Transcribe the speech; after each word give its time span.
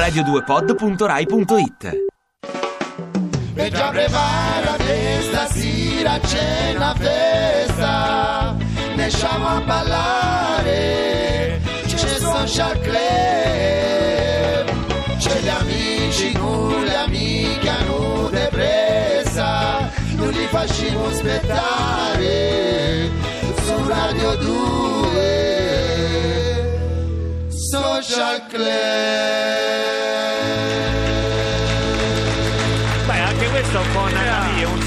radio2pod.rai.it 0.00 1.98
E 3.54 3.70
già 3.70 3.90
preparate 3.90 5.22
stasera 5.22 6.18
c'è 6.18 6.72
una 6.74 6.92
festa. 6.94 8.56
Ne 8.94 9.06
usciamo 9.06 9.46
a 9.46 9.60
ballare 9.60 11.60
C'è 11.84 12.18
social 12.18 12.80
club. 12.80 12.98
C'è 15.18 15.38
gli 15.40 15.48
amici 15.48 16.32
con 16.32 16.82
le 16.82 16.96
amiche 16.96 17.68
hanno 17.68 18.28
depressa 18.30 19.90
Non 20.14 20.30
li 20.30 20.46
facciamo 20.46 21.06
aspettare 21.08 23.10
Su 23.62 23.86
Radio 23.86 24.34
2 24.36 24.99
Club 28.48 28.70
Beh, 33.06 33.18
anche 33.18 33.48
questo 33.48 33.76
è 33.76 33.80
un 33.80 33.92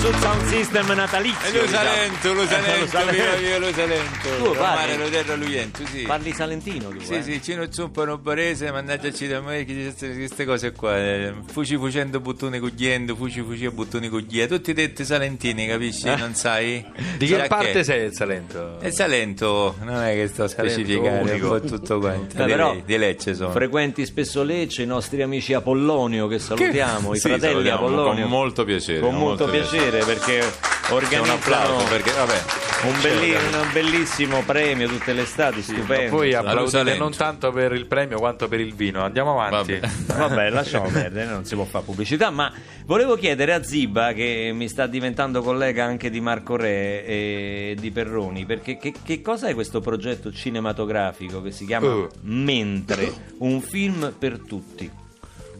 po' 0.03 0.09
natalizio, 0.09 0.09
un 0.09 0.13
su- 0.13 0.20
sound 0.20 0.45
system 0.48 0.93
natalizio. 0.95 1.48
E 1.49 1.52
lo 1.53 1.66
diciamo. 1.66 1.84
Salento, 1.84 2.34
lo 2.34 2.45
Salento, 2.45 2.88
Salento. 2.88 3.12
viva 3.13 3.35
viva 3.35 3.57
lo 3.57 3.73
Salento. 3.73 4.43
Tu 4.43 4.52
parli? 4.57 4.98
Lo 4.98 5.09
terra 5.09 5.35
Luiento, 5.35 5.85
sì. 5.88 6.02
Parli 6.02 6.31
salentino 6.34 6.89
tu, 6.89 6.99
Sì, 6.99 7.13
eh? 7.16 7.23
sì, 7.23 7.41
Cino 7.41 7.66
Zumpano 7.71 8.17
Barese, 8.17 8.71
mannaggia 8.71 9.09
da 9.27 9.41
me 9.41 9.63
che 9.66 9.93
queste 9.98 10.45
cose 10.45 10.71
qua. 10.71 10.98
eh, 10.98 11.34
Fuci 11.52 11.76
fucendo, 11.77 12.20
buttoni 12.20 12.59
cogliendo, 12.59 13.16
fuci 13.16 13.41
fuci 13.41 13.66
e 13.66 13.71
buttoni 13.71 14.09
cogliendo. 14.09 14.55
Tutti 14.55 14.73
detti 14.73 15.05
salentini, 15.05 15.67
capisci? 15.67 16.05
Non 16.15 16.34
sai? 16.35 16.84
Di 17.17 17.27
che 17.27 17.45
parte 17.48 17.84
sei 17.84 17.99
del 18.01 18.13
Salento? 18.13 18.79
È 18.79 18.90
Salento, 18.91 19.76
non 19.81 20.01
è 20.01 20.13
che 20.13 20.27
sto 20.27 20.43
a 20.43 20.48
specificare 20.48 21.31
un 21.31 21.40
po' 21.40 21.59
tutto 21.62 21.99
quanto. 21.99 22.35
Di, 22.35 22.43
però 22.51 22.76
di 22.84 22.98
Lecce 22.98 23.35
sono. 23.35 23.51
Frequenti 23.51 24.05
spesso 24.05 24.43
Lecce, 24.43 24.82
i 24.84 24.85
nostri 24.85 25.21
amici 25.21 25.54
Apollonio 25.54 26.27
che 26.27 26.40
salutiamo, 26.40 27.13
i 27.13 27.20
Sì, 27.20 27.27
fratelli 27.29 27.51
salutiamo, 27.54 27.77
Apollonio. 27.85 28.21
con 28.23 28.29
molto 28.32 28.63
piacere, 28.65 28.99
Con 28.99 29.15
molto 29.15 29.45
molto 29.45 29.57
piacere 29.57 29.93
perché 29.99 30.40
un 30.40 30.96
organizzano 30.96 31.34
applauso 31.34 31.86
perché 31.88 32.12
vabbè 32.12 32.63
un, 32.88 33.02
belli- 33.02 33.32
un 33.32 33.70
bellissimo 33.72 34.44
premio 34.44 34.88
tutte 34.88 35.13
le 35.13 35.22
estati, 35.22 35.62
stupendo. 35.62 36.18
Poi 36.18 36.34
applaudite 36.34 36.98
non 36.98 37.16
tanto 37.16 37.52
per 37.52 37.72
il 37.72 37.85
premio 37.85 38.18
quanto 38.20 38.48
per 38.48 38.60
il 38.60 38.74
vino. 38.74 39.04
Andiamo 39.04 39.40
avanti. 39.40 39.80
Vabbè. 39.80 40.18
Vabbè, 40.18 40.50
lasciamo 40.50 40.90
perdere, 40.91 41.30
non 41.30 41.46
si 41.46 41.55
può 41.55 41.63
fare 41.63 41.85
pubblicità, 41.85 42.30
ma 42.30 42.52
volevo 42.85 43.16
chiedere 43.16 43.54
a 43.54 43.63
Ziba, 43.63 44.12
che 44.12 44.52
mi 44.54 44.68
sta 44.68 44.88
diventando 44.88 45.41
collega 45.41 45.85
anche 45.85 46.10
di 46.10 46.20
Marco 46.20 46.57
Re 46.57 47.05
e 47.05 47.78
di 47.80 47.91
Perroni, 47.91 48.46
perché 48.46 48.78
che, 48.78 48.94
che 49.02 49.22
cosa 49.22 49.48
è 49.48 49.54
questo 49.54 49.80
progetto 49.80 50.32
cinematografico 50.32 51.41
che 51.41 51.52
si 51.52 51.66
chiama 51.66 51.82
Oh. 51.84 52.10
Mentre, 52.22 53.12
un 53.40 53.62
film 53.62 54.13
per 54.18 54.40
tutti? 54.40 54.90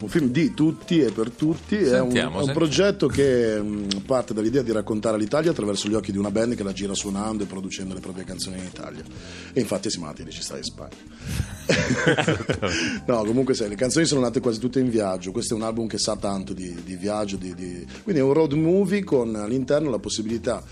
Un 0.00 0.08
film 0.08 0.28
di 0.30 0.52
tutti 0.54 1.00
e 1.00 1.10
per 1.12 1.30
tutti, 1.30 1.76
è 1.76 2.00
un, 2.00 2.10
Sentiamo, 2.10 2.10
è 2.10 2.40
un 2.40 2.44
sentiamo. 2.44 2.52
progetto 2.52 3.06
che 3.06 3.60
mh, 3.60 4.02
parte 4.06 4.34
dall'idea 4.34 4.62
di 4.62 4.72
raccontare 4.72 5.16
l'Italia 5.16 5.52
attraverso 5.52 5.88
gli 5.88 5.94
occhi 5.94 6.12
di 6.12 6.18
una 6.18 6.30
band 6.30 6.54
che 6.56 6.62
la 6.62 6.72
gira 6.72 6.94
suonando 6.94 7.44
e 7.44 7.46
producendo 7.46 7.94
le 7.94 8.00
proprie 8.00 8.24
canzoni 8.24 8.58
in 8.58 8.64
Italia. 8.64 9.02
E 9.52 9.60
infatti 9.60 9.88
siamo 9.90 10.06
andati 10.06 10.22
a 10.22 10.24
registrare 10.26 10.60
in 10.60 10.66
Spagna. 10.66 10.96
no, 13.06 13.24
comunque 13.24 13.54
sai, 13.54 13.68
le 13.68 13.76
canzoni 13.76 14.04
sono 14.04 14.20
nate 14.20 14.40
quasi 14.40 14.58
tutte 14.58 14.80
in 14.80 14.90
viaggio, 14.90 15.30
questo 15.32 15.54
è 15.54 15.56
un 15.56 15.62
album 15.62 15.86
che 15.86 15.98
sa 15.98 16.16
tanto 16.16 16.52
di, 16.52 16.74
di 16.84 16.96
viaggio, 16.96 17.36
di- 17.36 17.54
di- 17.54 17.86
quindi 18.02 18.20
è 18.20 18.24
un 18.24 18.32
road 18.32 18.52
movie 18.52 19.04
con 19.04 19.34
all'interno 19.36 19.90
la 19.90 19.98
possibilità 19.98 20.62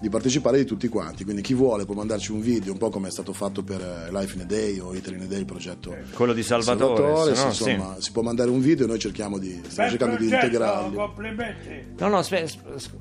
di 0.00 0.08
partecipare 0.08 0.58
di 0.58 0.64
tutti 0.64 0.88
quanti, 0.88 1.24
quindi 1.24 1.42
chi 1.42 1.54
vuole 1.54 1.84
può 1.84 1.94
mandarci 1.94 2.32
un 2.32 2.40
video, 2.40 2.72
un 2.72 2.78
po' 2.78 2.90
come 2.90 3.08
è 3.08 3.10
stato 3.10 3.32
fatto 3.32 3.62
per 3.62 3.80
eh, 3.80 4.10
Life 4.12 4.34
in 4.36 4.42
a 4.42 4.44
Day 4.44 4.78
o 4.78 4.94
Italy 4.94 5.16
in 5.16 5.22
a 5.22 5.26
Day, 5.26 5.38
il 5.40 5.44
progetto 5.44 5.96
Quello 6.12 6.32
di 6.32 6.42
Salvatore, 6.42 7.34
sì, 7.34 7.40
no? 7.40 7.48
insomma, 7.48 7.96
si 8.00 8.12
può 8.12 8.22
mandare 8.22 8.50
un 8.50 8.60
video 8.60 8.84
e 8.84 8.88
noi 8.88 8.98
cerchiamo 8.98 9.38
di, 9.38 9.60
stiamo 9.66 9.90
cercando 9.90 10.16
di 10.16 10.24
integrarli. 10.24 10.94
complimenti. 10.94 11.94
No, 11.98 12.08
no, 12.08 12.18
aspetta. 12.18 12.46
sp- 12.48 12.76
sp- 12.76 12.94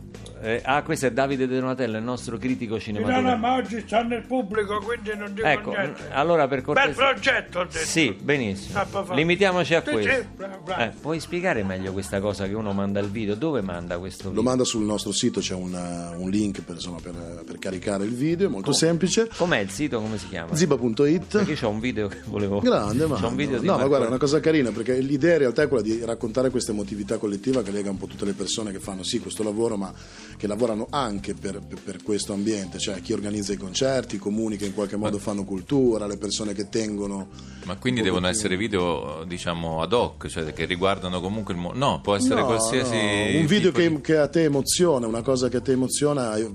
eh, 0.44 0.62
ah, 0.64 0.84
questo 0.84 1.06
è 1.06 1.12
Davide 1.12 1.48
De 1.48 1.60
Donatello, 1.60 1.98
il 1.98 2.04
nostro 2.04 2.38
critico 2.38 2.72
No, 2.74 2.78
no, 2.78 2.84
cinematografico. 2.84 3.38
ma 3.38 3.54
oggi 3.56 3.84
sta 3.86 4.04
nel 4.04 4.24
pubblico, 4.24 4.80
quindi 4.82 5.12
non 5.18 5.34
dico 5.34 5.48
Ecco, 5.48 5.70
niente. 5.72 6.10
allora 6.12 6.48
per 6.48 6.58
Bel 6.58 6.66
cortesia... 6.66 6.94
progetto, 6.94 7.60
ho 7.60 7.64
detto. 7.64 7.86
Sì, 7.86 8.16
benissimo. 8.22 8.80
Ah. 8.80 9.14
Limitiamoci 9.14 9.74
a 9.76 9.84
Sì, 9.86 9.92
questo. 9.92 10.12
sì, 10.12 10.26
bravo, 10.36 10.60
bravo. 10.64 10.82
Eh, 10.82 10.92
puoi 11.00 11.20
spiegare 11.20 11.64
meglio 11.64 11.92
questa 11.94 12.20
cosa 12.20 12.46
che 12.48 12.54
uno 12.54 12.74
manda 12.74 13.00
il 13.00 13.10
video? 13.10 13.36
Dove 13.36 13.62
manda 13.62 13.98
questo 14.00 14.28
video? 14.30 14.42
Lo 14.42 14.48
manda 14.48 14.64
sul 14.64 14.84
nostro 14.84 15.12
sito, 15.12 15.40
c'è 15.40 15.54
un, 15.54 15.74
uh, 15.74 16.22
un 16.22 16.30
link 16.30 16.62
per, 16.62 16.76
insomma, 16.76 17.00
per, 17.02 17.44
per 17.46 17.58
caricare 17.60 18.04
il 18.04 18.14
video, 18.14 18.48
è 18.48 18.50
molto 18.50 18.74
semplice. 18.74 19.30
Com'è 19.36 19.60
il 19.60 19.70
sito? 19.70 20.02
Come 20.02 20.18
si 20.18 20.28
chiama? 20.28 20.54
Ziba.it. 20.56 21.38
Perché 21.38 21.56
c'ho 21.56 21.70
un 21.70 21.80
video 21.80 22.08
che 22.08 22.20
volevo. 22.26 22.60
Grande, 22.60 23.06
ma 23.06 23.16
un 23.26 23.36
video 23.36 23.60
di 23.60 23.66
no, 23.66 23.72
ma 23.74 23.78
Marco- 23.78 23.88
guarda, 23.88 24.06
è 24.06 24.10
una 24.10 24.18
cosa 24.20 24.40
carina 24.40 24.72
perché 24.72 24.98
l'idea 25.00 25.34
in 25.34 25.40
realtà 25.40 25.62
è 25.64 25.68
quella 25.68 25.84
di 25.84 26.04
raccontare 26.04 26.50
questa 26.50 26.72
emotività 26.72 27.18
collettiva 27.18 27.62
che 27.64 27.72
lega 27.72 27.90
un 27.90 27.98
po' 27.98 28.08
tutte 28.08 28.26
le 28.26 28.34
persone 28.34 28.72
che 28.72 28.80
fanno 28.80 29.04
sì 29.04 29.20
questo 29.20 29.44
lavoro, 29.44 29.78
ma 29.78 29.94
che 30.38 30.48
lavorano 30.48 30.88
anche 30.90 31.34
per, 31.34 31.60
per- 31.62 31.80
per 31.84 32.04
questo 32.04 32.34
ambiente, 32.34 32.78
cioè 32.80 33.02
chi 33.02 33.14
organizza 33.14 33.54
i 33.54 33.58
concerti, 33.58 34.16
i 34.16 34.20
comuni 34.20 34.58
che 34.58 34.66
in 34.66 34.74
qualche 34.74 34.96
modo 34.98 35.18
fanno 35.20 35.44
cultura, 35.44 36.06
le 36.08 36.18
persone 36.18 36.54
che 36.54 36.70
tengono. 36.70 37.28
Ma 37.66 37.78
quindi 37.78 38.02
devono 38.02 38.28
essere 38.28 38.58
video, 38.58 39.24
diciamo, 39.26 39.82
ad 39.82 39.94
hoc, 39.94 40.28
cioè 40.28 40.52
che 40.54 40.66
riguardano 40.66 41.22
comunque 41.22 41.54
il 41.54 41.60
mondo. 41.60 41.78
No, 41.78 42.02
può 42.02 42.16
essere 42.16 42.42
No, 42.42 42.46
qualsiasi. 42.46 42.92
no, 43.34 43.40
un 43.40 43.46
video 43.46 43.72
che, 43.72 43.90
di- 43.90 44.02
che 44.02 44.18
a 44.18 44.28
te 44.28 44.44
emoziona, 44.44 45.08
una 45.08 45.22
cosa 45.22 45.48
che 45.50 45.58
a 45.58 45.62
te 45.62 45.72
emoziona, 45.72 46.36
eh, 46.36 46.50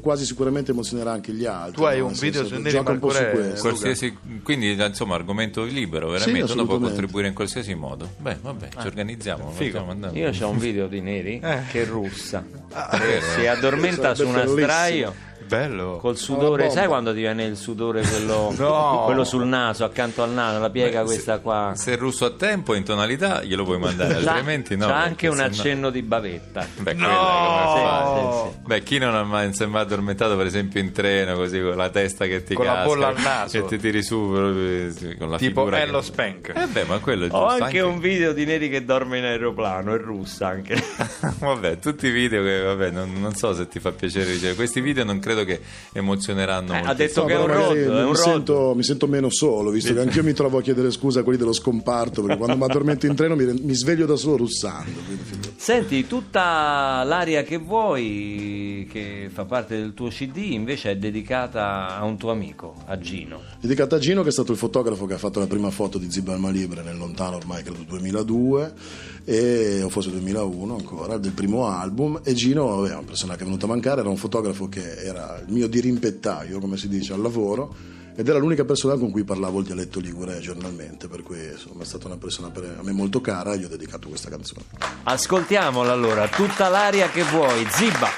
quasi 0.00 0.24
sicuramente 0.26 0.72
emozionerà 0.72 1.12
anche 1.12 1.32
gli 1.32 1.46
altri. 1.46 1.76
Tu 1.76 1.82
hai 1.84 2.00
un 2.00 2.12
video 2.12 2.40
senso, 2.42 2.54
su 2.56 2.60
Neri 2.60 2.76
gioca 2.76 2.92
un 2.92 2.98
po' 2.98 3.10
su 3.10 3.22
questo. 3.32 3.60
Qualsiasi, 3.60 4.16
quindi 4.42 4.72
insomma 4.72 5.14
argomento 5.14 5.64
libero, 5.64 6.10
veramente 6.10 6.52
uno 6.52 6.66
può 6.66 6.78
contribuire 6.78 7.28
in 7.28 7.34
qualsiasi 7.34 7.74
modo. 7.74 8.08
Beh, 8.18 8.36
vabbè, 8.42 8.68
ci 8.78 8.86
organizziamo. 8.86 9.44
lo 9.44 9.50
facciamo 9.50 9.90
andando. 9.90 10.18
Io 10.18 10.30
ho 10.42 10.48
un 10.50 10.58
video 10.58 10.86
di 10.88 11.00
Neri 11.00 11.40
che 11.70 11.84
russa. 11.84 12.59
Ah, 12.72 12.98
si 13.34 13.46
addormenta 13.46 14.14
su 14.14 14.26
una 14.26 14.44
bellissimo. 14.44 14.58
sdraio 14.62 15.14
Bello. 15.50 15.98
col 16.00 16.16
sudore. 16.16 16.70
Sai 16.70 16.86
quando 16.86 17.12
ti 17.12 17.18
viene 17.20 17.44
il 17.44 17.56
sudore 17.56 18.02
quello, 18.02 18.54
No. 18.58 19.02
quello 19.04 19.24
sul 19.24 19.46
naso, 19.46 19.84
accanto 19.84 20.22
al 20.22 20.30
naso, 20.30 20.60
la 20.60 20.70
piega 20.70 21.02
questa 21.02 21.38
qua? 21.40 21.72
Se 21.74 21.92
è 21.94 21.96
russo 21.96 22.24
a 22.24 22.30
tempo, 22.30 22.74
in 22.74 22.84
tonalità, 22.84 23.42
glielo 23.42 23.64
puoi 23.64 23.78
mandare, 23.78 24.14
altrimenti 24.22 24.76
no. 24.76 24.86
C'ha 24.86 24.92
perché 24.92 25.08
anche 25.08 25.28
un 25.28 25.40
accenno 25.40 25.90
di 25.90 26.02
bavetta. 26.02 26.66
Beh, 26.78 26.94
quella 26.94 27.08
come 27.16 27.80
fai? 27.80 28.14
Sì, 28.14 28.50
sì, 28.52 28.58
sì. 28.60 28.66
Beh, 28.66 28.82
chi 28.82 28.98
non 28.98 29.14
ha 29.14 29.22
mai, 29.24 29.50
mai 29.66 29.80
addormentato, 29.82 30.36
per 30.36 30.46
esempio, 30.46 30.80
in 30.80 30.92
treno, 30.92 31.34
così 31.34 31.60
con 31.60 31.76
la 31.76 31.88
testa 31.90 32.26
che 32.26 32.42
ti 32.44 32.54
Con 32.54 32.64
la 32.66 32.72
casca, 32.74 32.86
bolla 32.86 33.06
al 33.08 33.20
naso. 33.20 33.56
e 33.58 33.64
ti 33.64 33.78
tiri 33.78 34.02
su 34.02 34.30
proprio, 34.32 34.90
sì, 34.92 35.16
con 35.16 35.30
la 35.30 35.38
Tipo 35.38 35.60
figura. 35.64 35.80
Ello 35.80 35.98
che... 35.98 36.04
Spank. 36.04 36.52
Eh 36.54 36.66
beh, 36.66 36.84
ma 36.84 36.98
quello 36.98 37.24
è 37.24 37.28
giusto. 37.28 37.42
Ho 37.44 37.46
anche 37.48 37.80
un 37.80 37.98
video 37.98 38.32
di 38.32 38.44
Neri 38.44 38.68
che 38.68 38.84
dorme 38.84 39.18
in 39.18 39.24
aeroplano, 39.24 39.94
è 39.94 39.98
russa 39.98 40.46
anche. 40.48 40.80
vabbè, 41.40 41.78
tutti 41.78 42.06
i 42.06 42.10
video 42.10 42.42
che, 42.42 42.60
vabbè, 42.60 42.90
non, 42.90 43.12
non 43.18 43.34
so 43.34 43.52
se 43.54 43.66
ti 43.68 43.80
fa 43.80 43.90
piacere 43.92 44.26
ricevere. 44.26 44.54
Questi 44.54 44.80
video 44.80 45.04
non 45.04 45.18
credo 45.18 45.39
che 45.44 45.60
emozioneranno 45.92 46.72
Eh, 46.72 46.76
molto. 46.76 46.90
ha 46.90 46.94
detto 46.94 47.20
No, 47.20 47.26
che 47.26 47.32
è 47.34 47.38
un 47.38 47.46
road, 47.46 47.76
è 47.76 48.02
un 48.02 48.08
mi, 48.10 48.16
sento, 48.16 48.72
mi 48.74 48.82
sento 48.82 49.06
meno 49.06 49.30
solo, 49.30 49.70
visto 49.70 49.92
che 49.92 50.00
anch'io 50.00 50.22
mi 50.22 50.32
trovo 50.32 50.58
a 50.58 50.62
chiedere 50.62 50.90
scusa 50.90 51.20
a 51.20 51.22
quelli 51.22 51.38
dello 51.38 51.52
scomparto, 51.52 52.22
perché 52.22 52.36
quando 52.38 52.56
mi 52.56 52.64
addormento 52.64 53.06
in 53.06 53.14
treno 53.14 53.34
mi, 53.36 53.44
mi 53.44 53.74
sveglio 53.74 54.06
da 54.06 54.16
solo 54.16 54.36
russando. 54.38 54.90
quindi. 55.04 55.49
Senti, 55.60 56.06
tutta 56.06 57.02
l'aria 57.04 57.42
che 57.42 57.58
vuoi, 57.58 58.88
che 58.90 59.28
fa 59.30 59.44
parte 59.44 59.76
del 59.76 59.92
tuo 59.92 60.08
CD, 60.08 60.38
invece 60.38 60.92
è 60.92 60.96
dedicata 60.96 61.98
a 61.98 62.04
un 62.04 62.16
tuo 62.16 62.30
amico, 62.30 62.76
a 62.86 62.98
Gino. 62.98 63.42
Dedicata 63.60 63.96
a 63.96 63.98
Gino, 63.98 64.22
che 64.22 64.30
è 64.30 64.32
stato 64.32 64.52
il 64.52 64.56
fotografo 64.56 65.04
che 65.04 65.12
ha 65.12 65.18
fatto 65.18 65.38
la 65.38 65.46
prima 65.46 65.68
foto 65.68 65.98
di 65.98 66.10
Ziba 66.10 66.32
Alma 66.32 66.48
Libre 66.48 66.82
nel 66.82 66.96
lontano 66.96 67.36
ormai 67.36 67.62
credo 67.62 67.82
2002, 67.82 68.72
e, 69.26 69.82
o 69.82 69.90
forse 69.90 70.10
2001 70.12 70.74
ancora, 70.74 71.18
del 71.18 71.32
primo 71.32 71.66
album. 71.66 72.22
E 72.24 72.32
Gino 72.32 72.64
vabbè, 72.76 72.94
una 72.94 73.02
persona 73.02 73.36
che 73.36 73.42
è 73.42 73.44
venuta 73.44 73.66
a 73.66 73.68
mancare, 73.68 74.00
era 74.00 74.08
un 74.08 74.16
fotografo 74.16 74.66
che 74.66 74.94
era 74.94 75.42
il 75.46 75.52
mio 75.52 75.68
dirimpettaio, 75.68 76.58
come 76.58 76.78
si 76.78 76.88
dice, 76.88 77.12
al 77.12 77.20
lavoro. 77.20 77.98
Ed 78.20 78.28
era 78.28 78.36
l'unica 78.36 78.66
persona 78.66 78.96
con 78.96 79.10
cui 79.10 79.24
parlavo 79.24 79.60
il 79.60 79.64
dialetto 79.64 79.98
ligure 79.98 80.40
giornalmente, 80.40 81.08
per 81.08 81.22
cui 81.22 81.38
insomma, 81.42 81.84
è 81.84 81.86
stata 81.86 82.06
una 82.06 82.18
persona 82.18 82.50
per- 82.50 82.76
a 82.78 82.82
me 82.82 82.92
molto 82.92 83.22
cara 83.22 83.54
e 83.54 83.58
gli 83.58 83.64
ho 83.64 83.68
dedicato 83.68 84.08
questa 84.10 84.28
canzone. 84.28 84.60
Ascoltiamola 85.04 85.90
allora, 85.90 86.28
tutta 86.28 86.68
l'aria 86.68 87.08
che 87.08 87.22
vuoi, 87.22 87.66
Ziba. 87.70 88.08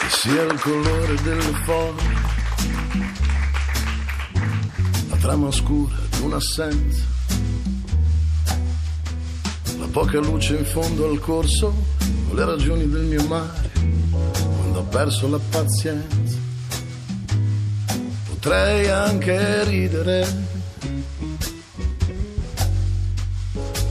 che 0.00 0.08
sia 0.10 0.42
il 0.42 0.60
colore 0.60 1.14
delle 1.22 1.42
foglie, 1.64 2.02
la 5.10 5.16
trama 5.20 5.46
oscura 5.46 5.94
di 6.10 6.22
un'assenza, 6.22 7.02
la 9.78 9.86
poca 9.92 10.18
luce 10.18 10.56
in 10.56 10.64
fondo 10.64 11.08
al 11.08 11.20
corso, 11.20 11.72
le 12.32 12.44
ragioni 12.44 12.88
del 12.88 13.02
mio 13.04 13.24
mare, 13.28 13.70
quando 14.32 14.80
ho 14.80 14.84
perso 14.90 15.28
la 15.28 15.38
pazienza. 15.50 16.19
Potrei 18.42 18.88
anche 18.88 19.64
ridere, 19.64 20.26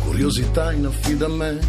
curiosità 0.06 0.74
in 0.74 0.88
affidamento 0.88 1.68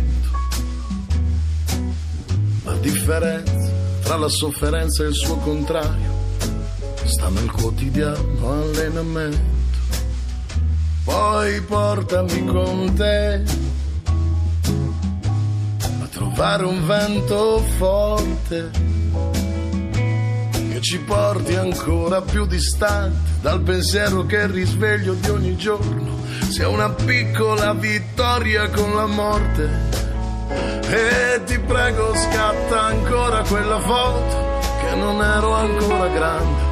la 2.64 2.72
differenza 2.76 3.70
tra 4.00 4.16
la 4.16 4.28
sofferenza 4.28 5.04
e 5.04 5.08
il 5.08 5.14
suo 5.14 5.36
contrario 5.36 6.10
sta 7.04 7.28
nel 7.28 7.50
quotidiano 7.50 8.50
allenamento. 8.50 9.58
Poi 11.04 11.60
portami 11.60 12.44
con 12.46 12.94
te 12.94 13.42
trovare 16.08 16.64
un 16.64 16.86
vento 16.86 17.62
forte 17.76 18.99
ci 20.80 20.98
porti 20.98 21.54
ancora 21.54 22.22
più 22.22 22.46
distante 22.46 23.38
dal 23.42 23.60
pensiero 23.60 24.24
che 24.24 24.36
il 24.36 24.48
risveglio 24.48 25.14
di 25.14 25.28
ogni 25.28 25.56
giorno 25.56 26.18
sia 26.48 26.68
una 26.68 26.90
piccola 26.90 27.74
vittoria 27.74 28.68
con 28.70 28.94
la 28.94 29.06
morte. 29.06 29.68
E 30.88 31.42
ti 31.44 31.58
prego 31.60 32.14
scatta 32.14 32.82
ancora 32.82 33.42
quella 33.42 33.78
foto 33.78 34.58
che 34.80 34.96
non 34.96 35.22
ero 35.22 35.52
ancora 35.52 36.08
grande, 36.08 36.62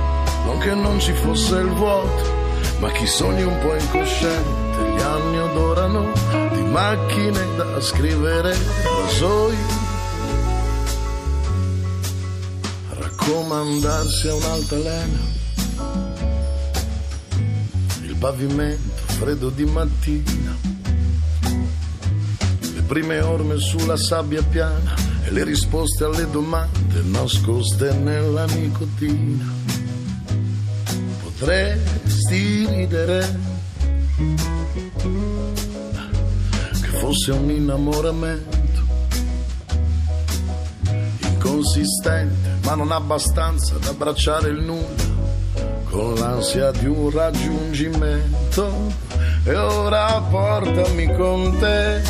non 0.44 0.58
che 0.58 0.75
non 0.75 0.99
ci 0.99 1.12
fosse 1.12 1.56
il 1.56 1.69
vuoto, 1.69 2.37
ma 2.81 2.90
chi 2.90 3.06
sogni 3.06 3.43
un 3.43 3.58
po' 3.60 3.75
incosciente, 3.75 4.81
gli 4.96 5.00
anni 5.00 5.38
odorano 5.38 6.12
di 6.52 6.62
macchine 6.62 7.46
da 7.56 7.81
scrivere, 7.81 8.56
rasoi 9.05 9.56
raccomandarsi 13.29 14.29
a 14.29 14.35
un'altalena. 14.35 15.37
Il 18.03 18.17
pavimento 18.19 19.03
freddo 19.07 19.51
di 19.51 19.65
mattina, 19.67 20.57
le 22.75 22.83
prime 22.87 23.21
orme 23.21 23.59
sulla 23.59 23.97
sabbia 23.99 24.43
piana 24.43 24.95
e 25.25 25.31
le 25.31 25.45
risposte 25.45 26.05
alle 26.05 26.29
domande 26.31 27.03
nascoste 27.03 27.93
nella 27.93 28.47
nicotina. 28.47 29.45
Potresti 31.23 32.67
ridere 32.67 33.39
che 36.81 36.89
fosse 36.99 37.33
un 37.33 37.51
innamoramento 37.51 38.57
inconsistente, 41.21 42.48
ma 42.69 42.75
non 42.75 42.93
abbastanza 42.93 43.79
da 43.79 43.88
abbracciare 43.88 44.50
il 44.50 44.61
nulla, 44.61 45.82
con 45.88 46.12
l'ansia 46.17 46.70
di 46.73 46.85
un 46.85 47.11
raggiungimento. 47.11 48.93
E 49.44 49.56
ora 49.56 50.20
portami 50.29 51.06
con 51.17 51.56
te 51.59 52.03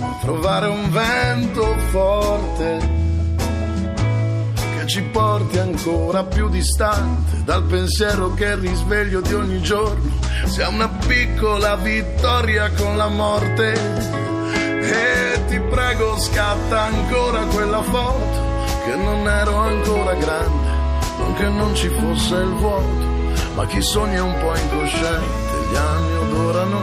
a 0.00 0.18
trovare 0.20 0.68
un 0.68 0.92
vento 0.92 1.76
forte 1.90 2.88
che 4.78 4.86
ci 4.86 5.02
porti 5.02 5.58
ancora 5.58 6.22
più 6.22 6.48
distante 6.48 7.42
dal 7.42 7.64
pensiero 7.64 8.32
che 8.34 8.44
il 8.44 8.58
risveglio 8.58 9.22
di 9.22 9.34
ogni 9.34 9.60
giorno 9.60 10.12
sia 10.44 10.68
una 10.68 10.88
piccola 10.88 11.74
vittoria 11.74 12.70
con 12.70 12.96
la 12.96 13.08
morte. 13.08 14.23
E 14.90 15.44
ti 15.48 15.58
prego 15.60 16.18
scatta 16.18 16.82
ancora 16.82 17.44
quella 17.46 17.82
foto 17.82 18.52
che 18.84 18.94
non 18.96 19.26
ero 19.26 19.56
ancora 19.56 20.14
grande, 20.14 20.68
non 21.18 21.34
che 21.34 21.48
non 21.48 21.74
ci 21.74 21.88
fosse 21.88 22.34
il 22.36 22.52
vuoto, 22.52 23.06
ma 23.54 23.66
chi 23.66 23.80
sogna 23.80 24.22
un 24.22 24.38
po' 24.40 24.54
incosciente, 24.56 25.70
gli 25.70 25.76
anni 25.76 26.16
odorano 26.18 26.80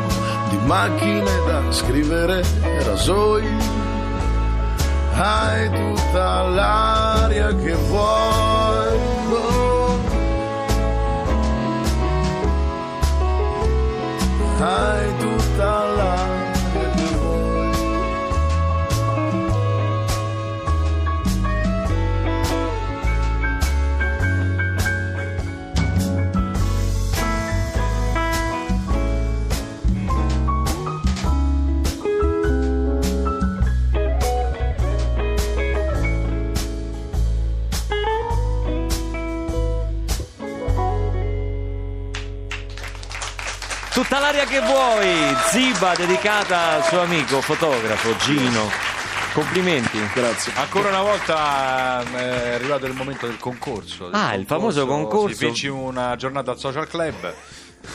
di 0.49 0.57
macchine 0.65 1.31
da 1.45 1.71
scrivere, 1.71 2.43
rasoi, 2.83 3.47
hai 5.13 5.69
tutta 5.69 6.41
l'aria 6.41 7.55
che 7.55 7.73
vuoi. 7.73 8.99
oh. 9.31 9.99
Hai 14.59 15.17
l'aria 44.21 44.45
che 44.45 44.61
vuoi, 44.61 45.35
Ziba 45.47 45.95
dedicata 45.95 46.73
al 46.75 46.83
suo 46.85 47.01
amico 47.01 47.41
fotografo 47.41 48.15
Gino. 48.17 48.69
Complimenti. 49.33 49.97
Grazie. 50.13 50.53
Ancora 50.55 50.89
una 50.89 51.01
volta 51.01 52.03
eh, 52.03 52.43
è 52.43 52.53
arrivato 52.53 52.85
il 52.85 52.93
momento 52.93 53.25
del 53.25 53.37
concorso. 53.37 54.09
del 54.09 54.13
Ah, 54.13 54.35
il 54.35 54.45
famoso 54.45 54.85
concorso. 54.85 55.35
Sì, 55.35 55.45
vinci 55.45 55.67
una 55.67 56.15
giornata 56.17 56.51
al 56.51 56.59
social 56.59 56.87
club. 56.87 57.33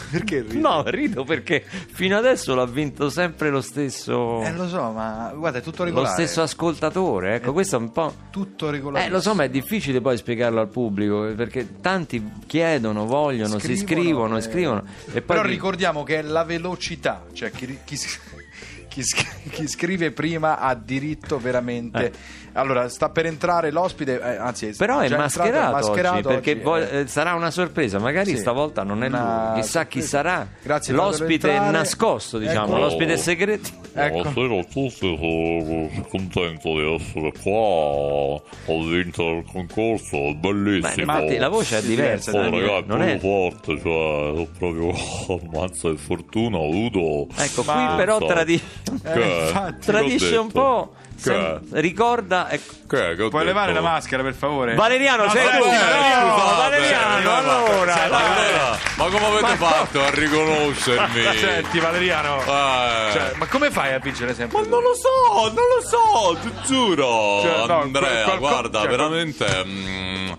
Perché 0.11 0.43
ridi? 0.43 0.59
No, 0.59 0.83
rido 0.87 1.25
perché 1.25 1.65
fino 1.65 2.17
adesso 2.17 2.55
l'ha 2.55 2.67
vinto 2.67 3.09
sempre 3.11 3.51
lo 3.51 3.61
stesso. 3.61 4.43
Eh, 4.43 4.53
lo 4.53 4.69
so, 4.69 4.91
ma 4.93 5.33
guarda, 5.35 5.59
è 5.59 5.63
tutto 5.63 5.83
Lo 5.83 5.89
regolare. 5.89 6.13
stesso 6.15 6.43
ascoltatore, 6.43 7.35
ecco, 7.37 7.53
questo 7.53 7.77
è 7.77 7.79
un 7.79 7.91
po'. 7.93 8.15
Tutto 8.31 8.71
regolare. 8.71 9.07
Eh, 9.07 9.09
lo 9.09 9.21
so, 9.21 9.35
ma 9.35 9.45
è 9.45 9.49
difficile 9.49 10.01
poi 10.01 10.17
spiegarlo 10.17 10.61
al 10.61 10.69
pubblico 10.69 11.27
eh, 11.29 11.33
perché 11.33 11.81
tanti 11.81 12.23
chiedono, 12.47 13.07
vogliono, 13.07 13.59
si 13.59 13.73
iscrivono, 13.73 14.37
eh, 14.37 14.39
iscrivono 14.41 14.85
e 15.13 15.23
poi 15.23 15.37
Però 15.37 15.43
di- 15.43 15.49
ricordiamo 15.49 16.03
che 16.03 16.19
è 16.19 16.23
la 16.23 16.45
velocità, 16.45 17.25
cioè 17.33 17.51
chi, 17.51 17.79
chi- 17.85 17.97
chi 18.97 19.03
sc- 19.03 19.51
chi 19.51 19.69
scrive 19.69 20.11
prima 20.11 20.59
ha 20.59 20.75
diritto 20.75 21.39
veramente. 21.39 22.11
Allora, 22.55 22.89
sta 22.89 23.11
per 23.11 23.27
entrare 23.27 23.71
l'ospite, 23.71 24.19
eh, 24.19 24.37
anzi, 24.37 24.69
Eh. 24.69 24.75
Però 24.75 25.01
è 25.01 25.09
già 25.09 25.17
entrato, 25.23 25.39
mascherato, 25.41 25.73
mascherato 25.73 26.17
oggi, 26.17 26.27
perché 26.29 26.51
oggi, 26.53 26.61
vo- 26.63 26.77
eh. 26.79 26.99
eh, 27.01 27.07
sarà 27.07 27.35
una 27.35 27.51
sorpresa, 27.51 27.99
magari 27.99 28.31
Sì. 28.31 28.39
stavolta 28.39 28.83
non 28.83 29.03
è 29.05 29.09
Una 29.09 29.51
lui, 29.53 29.61
chissà 29.61 29.85
chi 29.85 30.01
sarà 30.01 30.49
Grazie, 30.63 30.95
l'ospite 30.95 31.51
nascosto, 31.59 32.39
diciamo, 32.39 32.69
Ecco. 32.73 32.79
l'ospite 32.79 33.17
segreto. 33.19 33.69
Ecco. 33.93 34.31
Buonasera 34.31 34.59
a 34.59 34.65
tutti, 34.65 35.17
sono 35.19 36.05
contento 36.09 36.69
di 36.71 36.95
essere 36.95 37.33
qua. 37.43 37.53
Ho 37.53 38.85
vinto 38.89 39.23
il 39.31 39.45
concorso, 39.53 40.17
è 40.17 40.33
Beh, 40.33 40.49
bellissimo. 40.53 41.13
infatti 41.13 41.37
la 41.37 41.49
voce 41.51 41.79
è 41.79 41.83
diversa, 41.83 42.31
Oh, 42.31 42.43
ragazzi, 42.43 42.57
è 42.57 42.85
non 42.87 42.87
proprio 42.87 43.15
è... 43.15 43.19
forte, 43.19 43.81
cioè, 43.83 44.39
ho 44.39 44.49
proprio 44.59 44.95
ammazza 45.53 45.91
di 45.91 45.97
fortuna 45.99 46.57
ho 46.57 46.69
avuto. 46.71 47.27
Ecco, 47.37 47.63
qui 47.63 47.75
Ma- 47.75 47.95
però 47.97 48.19
tradi- 48.19 48.61
Ho 48.91 49.75
tradisce 49.85 50.37
un 50.37 50.51
po', 50.53 50.95
sem- 51.17 51.61
ricorda... 51.73 52.49
ecco, 52.51 52.73
Che, 52.89 53.15
che 53.17 53.23
ho 53.23 53.29
Puoi 53.29 53.45
levare 53.45 53.73
la 53.73 53.81
maschera, 53.81 54.23
per 54.23 54.35
favore? 54.35 54.75
Valeriano, 54.75 55.25
No, 55.25 55.31
sei 55.31 55.45
tu! 55.45 55.65
Valeriano, 55.65 56.27
No, 56.29 56.39
scusate, 56.39 56.57
Valeriano, 56.57 57.19
eh, 57.19 57.23
ma- 57.25 57.37
allora, 57.39 57.95
Ma, 57.97 58.07
dai. 58.09 58.23
allora, 58.23 58.79
ma 58.97 59.05
come 59.07 59.27
avete 59.27 59.43
Ma- 59.43 59.57
fatto 59.57 60.03
a 60.05 60.11
riconoscermi? 60.11 61.23
Senti, 61.39 61.79
Valeriano. 61.81 62.41
Eh. 62.43 63.11
Cioè, 63.13 63.33
ma 63.37 63.47
come 63.47 63.71
fai 63.71 63.95
a 63.95 63.99
vincere 63.99 64.35
sempre? 64.35 64.59
Ma 64.59 64.65
tu? 64.65 64.71
non 64.71 64.83
lo 64.83 64.95
so, 64.95 65.47
non 65.49 65.55
lo 65.55 65.83
so, 65.83 66.39
ti 66.41 66.53
giuro. 66.67 67.41
Cioè, 67.43 67.67
no, 67.67 67.81
Andrea, 67.81 68.25
qual- 68.25 68.39
qual- 68.39 68.53
guarda, 68.53 68.81
cioè, 68.81 68.89
veramente. 68.89 69.65
mm, 69.65 70.33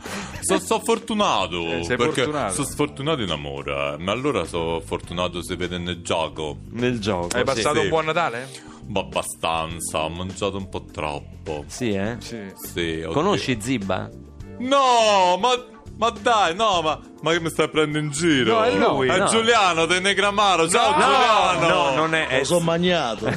so, 0.48 0.60
so 0.60 0.80
fortunato. 0.84 1.62
Eh, 1.74 1.84
sei 1.84 1.98
perché 1.98 2.24
fortunato. 2.24 2.54
sono 2.54 2.68
sfortunato 2.68 3.22
in 3.22 3.30
amore. 3.32 3.96
Ma 4.00 4.12
allora 4.12 4.46
sono 4.46 4.80
fortunato 4.80 5.44
se 5.44 5.56
vede 5.56 5.78
nel 5.78 6.02
gioco. 6.02 6.58
Nel 6.72 7.00
gioco, 7.00 7.28
Hai 7.36 7.40
sì. 7.40 7.44
passato 7.44 7.76
sì. 7.78 7.84
un 7.84 7.90
buon 7.90 8.06
Natale? 8.06 8.50
Ma 8.88 9.02
abbastanza, 9.02 10.04
ho 10.04 10.10
mangiato 10.10 10.56
un 10.58 10.70
po' 10.70 10.86
troppo. 10.86 11.66
Sì, 11.68 11.92
eh? 11.92 12.16
Sì. 12.20 12.40
Sì, 12.56 13.06
Conosci 13.12 13.58
Ziba? 13.60 14.10
No, 14.60 15.38
ma, 15.40 15.50
ma 15.98 16.10
dai, 16.10 16.56
no, 16.56 16.82
ma, 16.82 16.98
ma 17.22 17.32
che 17.34 17.40
mi 17.42 17.50
stai 17.50 17.70
prendendo 17.70 18.00
in 18.08 18.12
giro? 18.12 18.54
No, 18.56 18.64
è 18.64 18.72
lui. 18.76 19.10
È 19.10 19.18
No. 19.18 19.26
Giuliano 19.26 19.86
De 19.86 20.00
Negramaro. 20.00 20.70
Ciao 20.70 20.94
Giuliano. 20.94 21.68
No, 21.68 21.96
non 21.96 22.16
è... 22.16 22.28
è- 22.28 22.38
Lo 22.40 22.44
so 22.46 22.60
magnato. 22.62 23.26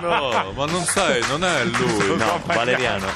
No, 0.00 0.52
ma 0.54 0.64
non 0.66 0.82
sai, 0.84 1.20
non 1.28 1.44
è 1.44 1.64
lui. 1.64 2.16
No, 2.16 2.40
Valeriano. 2.46 3.06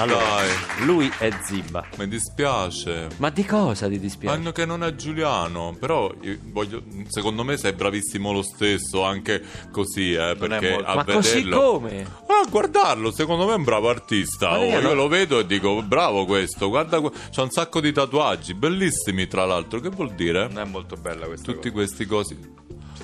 Allora, 0.00 0.24
Dai. 0.24 0.84
lui 0.86 1.12
è 1.18 1.30
Ziba. 1.42 1.84
Mi 1.98 2.08
dispiace. 2.08 3.08
Ma 3.18 3.30
di 3.30 3.44
cosa 3.44 3.88
ti 3.88 3.98
dispiace? 3.98 4.34
Hanno 4.36 4.52
che 4.52 4.64
non 4.64 4.82
è 4.82 4.94
Giuliano, 4.94 5.76
però 5.78 6.12
io 6.22 6.38
voglio- 6.44 6.82
secondo 7.08 7.44
me 7.44 7.56
sei 7.56 7.72
bravissimo 7.72 8.32
lo 8.32 8.42
stesso, 8.42 9.02
anche 9.04 9.42
così, 9.70 10.12
eh, 10.12 10.36
perché 10.38 10.74
a 10.74 10.94
Ma 10.94 11.04
così 11.04 11.42
vederlo... 11.42 11.72
come? 11.72 12.02
Ah, 12.26 12.46
guardarlo, 12.48 13.10
secondo 13.12 13.46
me 13.46 13.52
è 13.52 13.56
un 13.56 13.64
bravo 13.64 13.88
artista. 13.88 14.58
Oh, 14.58 14.64
io 14.64 14.80
no- 14.80 14.94
lo 14.94 15.08
vedo 15.08 15.38
e 15.38 15.46
dico, 15.46 15.82
bravo 15.82 16.24
questo, 16.24 16.68
guarda, 16.68 17.00
c'ha 17.30 17.42
un 17.42 17.50
sacco 17.50 17.80
di 17.80 17.92
tatuaggi, 17.92 18.54
bellissimi 18.54 19.26
tra 19.26 19.44
l'altro. 19.44 19.80
Che 19.80 19.88
vuol 19.90 20.12
dire? 20.14 20.46
Non 20.48 20.58
è 20.60 20.64
molto 20.64 20.96
bella 20.96 21.26
questa 21.26 21.52
Tutti 21.52 21.70
cosa. 21.70 21.72
questi 21.72 22.06
cosi. 22.06 22.38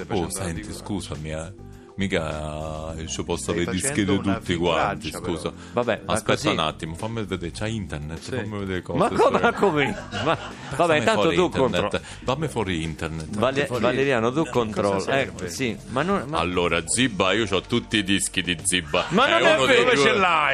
Oh, 0.08 0.28
senti, 0.30 0.72
scusami, 0.72 1.30
eh. 1.30 1.52
Mica 1.96 2.94
eh, 2.94 3.06
ci 3.08 3.24
posso 3.24 3.42
Stai 3.52 3.54
avere 3.56 3.70
dischi 3.72 3.88
facendo 3.88 4.12
di 4.12 4.28
una 4.28 4.36
tutti 4.38 4.56
quanti, 4.56 5.10
scusa. 5.10 5.50
Vabbè, 5.72 6.02
Aspetta 6.04 6.50
un 6.50 6.58
attimo, 6.58 6.94
fammi 6.94 7.24
vedere, 7.24 7.50
c'è 7.52 7.68
internet, 7.68 8.18
fammi 8.20 8.58
vedere 8.58 8.82
cose. 8.82 8.98
Ma 8.98 9.08
come, 9.08 9.40
ma 9.40 9.52
come? 9.54 9.96
Ma- 10.24 10.38
vabbè, 10.76 10.96
intanto 10.98 11.32
tu 11.32 11.48
controlli. 11.48 11.98
Fammi 12.22 12.48
fuori 12.48 12.82
internet. 12.82 13.24
fammi 13.28 13.38
Vale- 13.38 13.66
fuori- 13.66 13.82
Valeriano, 13.82 14.30
tu 14.30 14.44
controlli. 14.44 15.04
Eh, 15.06 15.30
sì, 15.46 15.74
ma 15.88 16.02
non. 16.02 16.24
Ma, 16.28 16.38
Allora, 16.38 16.82
Zibba, 16.86 17.32
io 17.32 17.46
ho 17.50 17.60
tutti 17.62 17.96
i 17.96 18.04
dischi 18.04 18.42
di 18.42 18.58
Zibba. 18.62 19.06
ma 19.08 19.26
non 19.28 19.46
è, 19.46 19.54
uno 19.56 19.64
vero, 19.64 19.84
dei 19.84 19.92
più- 19.94 20.02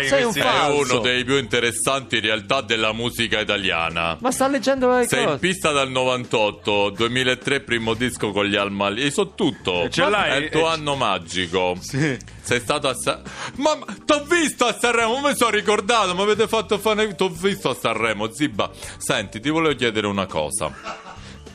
Sei 0.06 0.22
un 0.22 0.32
È 0.34 0.68
uno 0.68 0.98
dei 1.00 1.24
più 1.24 1.38
interessanti 1.38 2.16
in 2.16 2.22
realtà 2.22 2.60
della 2.60 2.92
musica 2.92 3.40
italiana. 3.40 4.16
Ma 4.20 4.30
sta 4.30 4.46
leggendo 4.46 4.96
le 4.96 5.08
Sei 5.08 5.24
in 5.24 5.38
pista 5.40 5.72
dal 5.72 5.90
98, 5.90 6.90
2003 6.90 7.60
primo 7.62 7.94
disco 7.94 8.30
con 8.30 8.44
gli 8.46 8.54
Almali, 8.54 9.10
so 9.10 9.30
tutto. 9.34 9.88
ce 9.88 10.08
l'hai? 10.08 10.30
È 10.30 10.36
il 10.44 10.50
tuo 10.50 10.68
E- 10.68 10.72
anno 10.72 10.94
magico. 11.32 11.76
Sì. 11.80 12.18
Sei 12.42 12.60
stato 12.60 12.88
a 12.88 12.94
Sa- 12.94 13.22
Ma 13.56 13.74
ma- 13.76 13.86
t'ho 14.04 14.24
visto 14.24 14.66
a 14.66 14.76
Sanremo, 14.78 15.20
mi 15.20 15.34
sono 15.34 15.50
ricordato, 15.50 16.14
mi 16.14 16.22
avete 16.22 16.46
fatto 16.46 16.78
fare 16.78 17.14
t'ho 17.14 17.28
visto 17.30 17.70
a 17.70 17.74
Sanremo, 17.74 18.30
Zibba. 18.32 18.70
Senti, 18.98 19.40
ti 19.40 19.48
volevo 19.48 19.74
chiedere 19.74 20.06
una 20.06 20.26
cosa. 20.26 21.00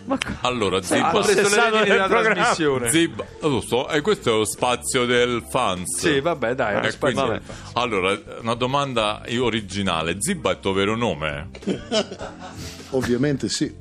Ma- 0.05 0.17
Allora, 0.41 0.81
Zibba, 0.81 1.09
preso 1.09 1.33
le 1.33 1.69
del 1.71 1.83
della 1.85 2.07
trasmissione. 2.07 2.89
Zibba, 2.89 3.25
so, 3.61 3.89
e 3.89 3.99
questo 4.01 4.29
è 4.29 4.37
lo 4.37 4.45
spazio 4.45 5.05
del 5.05 5.43
fans. 5.49 5.97
Sì, 5.99 6.21
vabbè, 6.21 6.55
dai, 6.55 6.87
Eh, 6.87 6.97
quindi- 6.97 7.19
fans. 7.21 7.41
allora, 7.73 8.17
una 8.39 8.53
domanda 8.55 9.21
originale. 9.37 10.15
Zibba 10.19 10.51
è 10.51 10.53
il 10.53 10.59
tuo 10.61 10.71
vero 10.71 10.95
nome? 10.95 11.49
Ovviamente 12.91 13.49
sì. 13.49 13.73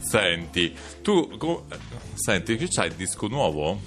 Senti, 0.00 0.72
tu... 1.02 1.36
co- 1.36 1.66
Senti, 2.14 2.56
che 2.56 2.68
c'hai 2.70 2.88
il 2.88 2.94
disco 2.94 3.26
nuovo? 3.26 3.80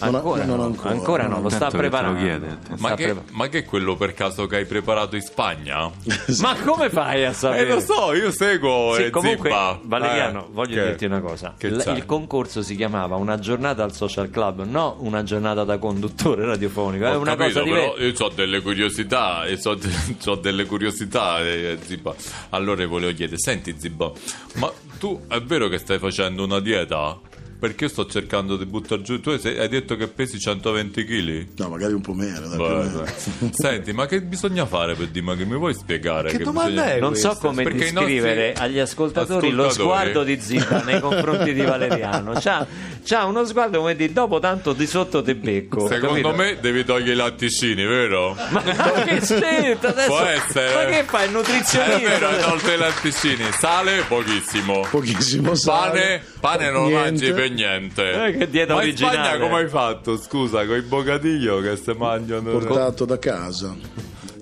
Non, 0.00 0.14
Ancora, 0.14 0.44
non 0.44 0.56
no, 0.58 0.64
ancora. 0.64 0.90
ancora 0.90 1.26
no, 1.26 1.40
lo 1.40 1.48
sta 1.50 1.66
te 1.66 1.72
lo 1.72 1.78
preparando. 1.78 2.20
chiede. 2.20 2.58
Ma 2.70 2.76
sta 2.76 2.94
che, 2.94 3.04
prepa- 3.04 3.22
ma 3.32 3.48
che 3.48 3.58
è 3.58 3.64
quello 3.64 3.96
per 3.96 4.14
caso 4.14 4.46
che 4.46 4.56
hai 4.56 4.64
preparato 4.64 5.16
in 5.16 5.22
Spagna? 5.22 5.90
Ma 6.40 6.56
come 6.64 6.88
fai 6.90 7.24
a 7.24 7.32
sapere? 7.32 7.68
Eh, 7.68 7.74
lo 7.74 7.80
so, 7.80 8.14
io 8.14 8.30
seguo 8.30 8.94
Sì, 8.94 9.10
comunque, 9.10 9.50
Zibba. 9.50 9.78
Valeriano, 9.82 10.46
Eh, 10.46 10.48
voglio 10.52 10.74
che- 10.76 10.84
dirti 10.86 11.04
una 11.04 11.20
cosa. 11.20 11.54
L- 11.58 11.92
il 11.96 12.06
concorso 12.06 12.62
si 12.62 12.76
chiamava 12.76 13.16
Una 13.16 13.38
giornata 13.38 13.84
al 13.84 13.92
social 13.92 14.30
club, 14.30 14.64
no 14.64 14.96
una 15.00 15.22
giornata 15.22 15.64
da 15.64 15.78
conduttore 15.78 16.44
radiofonico. 16.46 17.04
È 17.04 17.14
Ho 17.16 17.20
una 17.20 17.36
capito, 17.36 17.60
cosa 17.60 17.74
però 17.74 17.94
diversa. 17.94 18.22
io 18.22 18.26
ho 18.26 18.32
delle 18.34 18.60
curiosità, 18.62 19.44
e 19.44 19.56
so 19.58 19.76
c'ho 20.22 20.34
delle 20.36 20.64
curiosità, 20.66 21.40
eh, 21.44 21.78
Zibba. 21.84 22.14
Allora 22.50 22.86
volevo 22.86 23.12
chiedere, 23.12 23.38
senti 23.38 23.74
Zibba, 23.78 24.10
ma 24.54 24.72
tu 24.98 25.20
è 25.28 25.40
vero 25.42 25.68
che 25.68 25.78
stai 25.78 25.98
facendo 25.98 26.44
una 26.44 26.60
dieta? 26.60 27.18
Perché 27.60 27.84
io 27.84 27.90
sto 27.90 28.06
cercando 28.06 28.56
di 28.56 28.64
buttare 28.64 29.02
giù. 29.02 29.20
Tu 29.20 29.30
hai 29.30 29.68
detto 29.68 29.94
che 29.96 30.08
pesi 30.08 30.38
120 30.40 31.04
kg? 31.04 31.46
No, 31.58 31.68
magari 31.68 31.92
un 31.92 32.00
po' 32.00 32.14
meno. 32.14 32.40
dai, 32.48 32.56
più 32.56 32.64
o 32.64 32.78
meno. 32.82 33.04
Senti, 33.52 33.92
ma 33.92 34.06
che 34.06 34.22
bisogna 34.22 34.64
fare 34.64 34.94
per 34.94 35.08
dire? 35.08 35.24
Ma 35.24 35.36
che 35.36 35.44
mi 35.44 35.56
vuoi 35.56 35.74
spiegare? 35.74 36.30
Che 36.30 36.38
domanda 36.38 36.70
bisogna- 36.84 36.92
è? 36.94 37.00
Non 37.00 37.14
so 37.14 37.36
come 37.38 37.62
Perché 37.62 37.78
descrivere 37.92 38.46
nostri 38.48 38.64
agli 38.64 38.78
ascoltatori, 38.78 39.50
lo 39.50 39.66
ascoltatori- 39.66 39.72
sguardo 40.10 40.22
di 40.24 40.40
Zibba 40.40 40.82
nei 40.84 41.00
confronti 41.00 41.52
di 41.52 41.60
Valeriano. 41.60 42.32
C'ha, 42.40 42.66
c'ha 43.04 43.24
uno 43.24 43.44
sguardo 43.44 43.78
come 43.80 43.94
di 43.94 44.10
dopo 44.10 44.38
tanto 44.38 44.72
di 44.72 44.86
sotto 44.86 45.22
te 45.22 45.34
becco. 45.34 45.86
Secondo 45.86 46.30
capito? 46.30 46.34
me 46.34 46.58
devi 46.60 46.82
togliere 46.84 47.12
i 47.12 47.16
latticini, 47.16 47.84
vero? 47.84 48.34
Ma 48.50 48.62
che 48.62 49.20
scelta 49.22 49.88
adesso? 49.88 50.08
Può 50.08 50.20
essere. 50.20 50.74
Ma 50.74 50.84
che 50.90 51.04
fai? 51.04 51.28
Il 51.28 51.30
È 51.30 51.42
vero, 51.42 52.26
hai 52.28 52.32
nutrizionista? 52.32 52.48
tolto 52.48 52.72
i 52.72 52.76
latticini. 52.78 53.44
Sale 53.58 54.02
pochissimo. 54.08 54.86
Pochissimo 54.90 55.54
sale. 55.54 55.88
Pane, 55.90 56.22
pane 56.40 56.70
non 56.70 56.84
lo 56.90 56.96
mangi 56.96 57.32
per 57.32 57.49
niente. 57.54 58.26
Eh, 58.26 58.36
che 58.36 58.48
dieta 58.48 58.74
Ma 58.74 58.82
in 58.82 58.88
originale. 58.88 59.16
Spagna 59.16 59.38
come 59.38 59.60
hai 59.62 59.68
fatto? 59.68 60.16
Scusa, 60.16 60.64
con 60.66 60.76
i 60.76 60.82
bocadillo 60.82 61.60
che 61.60 61.76
si 61.76 61.92
mangiano. 61.92 62.50
Portato 62.50 63.04
da 63.04 63.18
casa. 63.18 63.76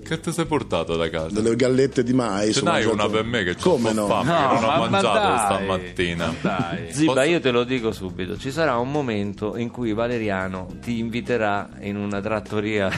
Che 0.03 0.19
ti 0.19 0.31
sei 0.31 0.45
portato 0.47 0.95
da 0.95 1.07
casa? 1.09 1.39
Delle 1.39 1.55
gallette 1.55 2.01
di 2.03 2.13
mais. 2.13 2.55
Ce 2.55 2.63
n'hai 2.63 2.83
mangiato- 2.83 2.93
una 2.95 3.09
per 3.09 3.23
me 3.25 3.43
che 3.43 3.53
c'ho 3.55 3.71
Come 3.73 3.93
no? 3.93 4.07
fame, 4.07 4.31
No, 4.31 4.37
che 4.47 4.53
non 4.55 4.61
ma- 4.63 4.75
ho 4.75 4.79
ma 4.81 4.89
mangiato 4.89 5.19
dai, 5.19 5.37
stamattina. 5.37 6.33
Dai. 6.41 6.91
Zibba, 6.93 7.13
Posso- 7.13 7.27
io 7.27 7.39
te 7.39 7.51
lo 7.51 7.63
dico 7.63 7.91
subito, 7.91 8.35
ci 8.37 8.49
sarà 8.51 8.77
un 8.77 8.89
momento 8.89 9.55
in 9.55 9.69
cui 9.69 9.93
Valeriano 9.93 10.67
ti 10.81 10.97
inviterà 10.97 11.69
in 11.81 11.95
una 11.95 12.21
trattoria 12.21 12.89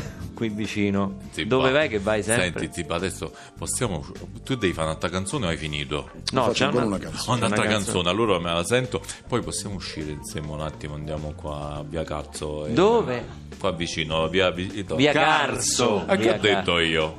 qui 0.42 0.50
vicino. 0.50 1.18
Zibba, 1.30 1.56
Dove 1.56 1.70
vai 1.70 1.88
che 1.88 2.00
vai 2.00 2.24
sempre? 2.24 2.62
Senti, 2.62 2.74
Zibba, 2.74 2.96
adesso 2.96 3.32
possiamo. 3.56 4.04
Tu 4.44 4.56
devi 4.56 4.74
fare 4.74 4.88
un'altra 4.88 5.10
canzone 5.10 5.46
o 5.46 5.50
hai 5.50 5.58
finito? 5.58 6.10
no, 6.32 6.50
c'è 6.50 6.66
una, 6.66 6.84
una 6.86 6.98
canzone. 6.98 7.38
Un'altra 7.38 7.62
una 7.62 7.72
canzone. 7.72 8.10
allora 8.10 8.40
me 8.40 8.52
la 8.52 8.64
sento. 8.64 9.04
Poi 9.28 9.42
possiamo 9.44 9.76
uscire 9.76 10.10
insieme 10.10 10.48
un 10.50 10.62
attimo. 10.62 10.96
Andiamo 10.96 11.34
qua 11.36 11.76
a 11.76 11.84
via 11.84 12.04
Cazzo. 12.04 12.66
e- 12.66 12.74
Dove? 12.74 13.24
Qua 13.60 13.72
vicino, 13.72 14.28
via. 14.30 14.50
vi- 14.50 14.84
Via 14.96 15.12
Carso. 15.12 16.08
E 16.08 16.16
che 16.18 16.24
Via 16.24 16.34
ho 16.36 16.40
detto 16.40 16.80
io? 16.80 17.16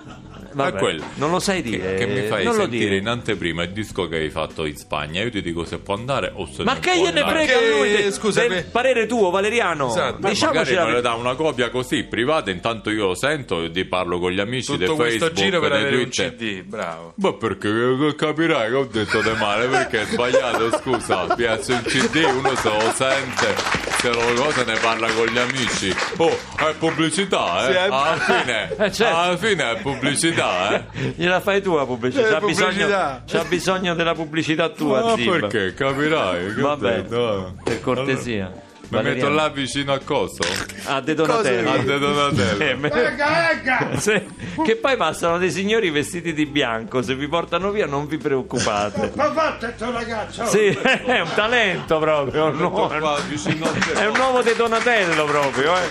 Vabbè, 0.54 0.76
è 0.76 0.78
quello. 0.78 1.04
non 1.14 1.30
lo 1.30 1.38
sai 1.40 1.62
dire. 1.62 1.96
Che, 1.96 2.04
che 2.04 2.06
mi 2.06 2.26
fai 2.26 2.44
non 2.44 2.54
lo 2.54 2.62
sentire 2.62 2.84
dire. 2.84 2.96
in 2.96 3.06
anteprima 3.08 3.62
il 3.62 3.70
disco 3.70 4.08
che 4.08 4.16
hai 4.16 4.30
fatto 4.30 4.64
in 4.66 4.76
Spagna. 4.76 5.22
Io 5.22 5.30
ti 5.30 5.42
dico 5.42 5.64
se 5.64 5.78
può 5.78 5.94
andare 5.94 6.30
o 6.34 6.46
se 6.46 6.62
Ma 6.64 6.72
non 6.72 6.80
che 6.80 6.92
può 6.92 7.04
gliene 7.04 7.20
andare. 7.20 7.44
frega 7.46 7.58
a 7.58 7.76
lui? 7.78 7.88
Che- 7.94 8.02
de- 8.02 8.10
scusami. 8.12 8.48
del 8.48 8.64
parere 8.64 9.06
tuo, 9.06 9.30
Valeriano. 9.30 9.88
Esatto. 9.88 10.28
Diciamoci 10.28 10.44
magari 10.58 10.74
la 10.74 10.94
me 10.96 11.00
dà 11.00 11.14
una 11.14 11.34
copia 11.34 11.70
così 11.70 12.04
privata, 12.04 12.50
intanto 12.50 12.90
io 12.90 13.06
lo 13.08 13.14
sento 13.14 13.62
e 13.64 13.70
ti 13.70 13.84
parlo 13.84 14.18
con 14.18 14.30
gli 14.32 14.40
amici 14.40 14.72
di 14.76 14.84
Tutto 14.84 14.96
questo 14.96 15.26
Facebook, 15.26 15.42
giro 15.44 15.60
per 15.60 15.72
avere 15.72 15.96
un. 15.96 16.08
CD, 16.08 16.62
bravo. 16.62 17.14
Ma 17.16 17.32
perché 17.34 18.14
capirai 18.16 18.68
che 18.70 18.76
ho 18.76 18.84
detto 18.84 19.20
di 19.22 19.30
male? 19.38 19.66
Perché 19.68 20.00
è 20.02 20.04
sbagliato, 20.06 20.70
scusa. 20.78 21.26
Piace 21.34 21.72
il 21.72 21.82
CD, 21.82 22.24
uno 22.36 22.54
se 22.56 22.68
lo 22.68 22.92
sente, 22.94 23.54
se 24.02 24.08
lo 24.12 24.42
cosa 24.42 24.64
ne 24.64 24.76
parla 24.80 25.08
con 25.12 25.26
gli 25.26 25.38
amici. 25.38 25.94
Oh, 26.16 26.28
è 26.56 26.74
pubblicità, 26.76 27.68
eh? 27.68 27.72
Sì, 27.72 27.78
è- 27.78 27.82
Alla 27.88 28.16
fine, 28.16 28.74
Eh, 28.84 28.92
certo. 28.92 29.16
alla 29.16 29.36
fine 29.36 29.70
è 29.70 29.76
pubblicità, 29.80 30.74
eh? 30.74 30.84
Gliela 31.16 31.40
fai 31.40 31.62
tu 31.62 31.76
la 31.76 31.86
pubblicità. 31.86 32.26
Eh, 32.26 32.30
C'ha 32.30 32.40
bisogno, 32.40 32.68
pubblicità. 32.70 33.22
c'ha 33.26 33.44
bisogno 33.44 33.94
della 33.94 34.14
pubblicità 34.14 34.68
tua, 34.70 35.02
Ma 35.04 35.14
Zibba. 35.14 35.46
perché? 35.46 35.74
Capirai. 35.74 36.52
Vabbè, 36.54 36.94
detto, 37.02 37.46
eh? 37.46 37.62
per 37.62 37.80
cortesia. 37.80 38.44
Allora, 38.46 38.60
Valeriano. 38.96 39.28
metto 39.30 39.42
là 39.42 39.48
vicino 39.50 39.92
a 39.92 39.98
coso? 40.04 40.42
A 40.84 41.00
De 41.00 41.14
Donatello. 41.14 41.70
A 41.70 41.76
De 41.78 41.98
Donatello. 41.98 42.62
Eh, 42.64 42.74
me- 42.74 42.88
Ecca, 42.92 43.50
ecca! 43.52 43.98
se- 43.98 44.26
che 44.64 44.76
poi 44.76 44.96
passano 44.96 45.38
dei 45.38 45.50
signori 45.50 45.90
vestiti 45.90 46.32
di 46.32 46.46
bianco, 46.46 47.02
se 47.02 47.14
vi 47.14 47.26
portano 47.28 47.70
via 47.70 47.86
non 47.86 48.06
vi 48.06 48.16
preoccupate. 48.18 49.12
Ma 49.14 49.32
fate 49.32 49.72
sto 49.76 49.90
ragazzo! 49.90 50.44
Sì, 50.46 50.66
è 50.76 51.20
un 51.20 51.30
talento 51.34 51.98
proprio. 51.98 52.46
un 52.46 52.56
nuovo- 52.56 52.86
Qua 52.88 53.18
vicino. 53.28 53.70
È 53.94 54.06
un 54.06 54.16
uomo 54.18 54.42
De 54.42 54.54
Donatello 54.54 55.24
proprio, 55.24 55.76
eh. 55.76 55.88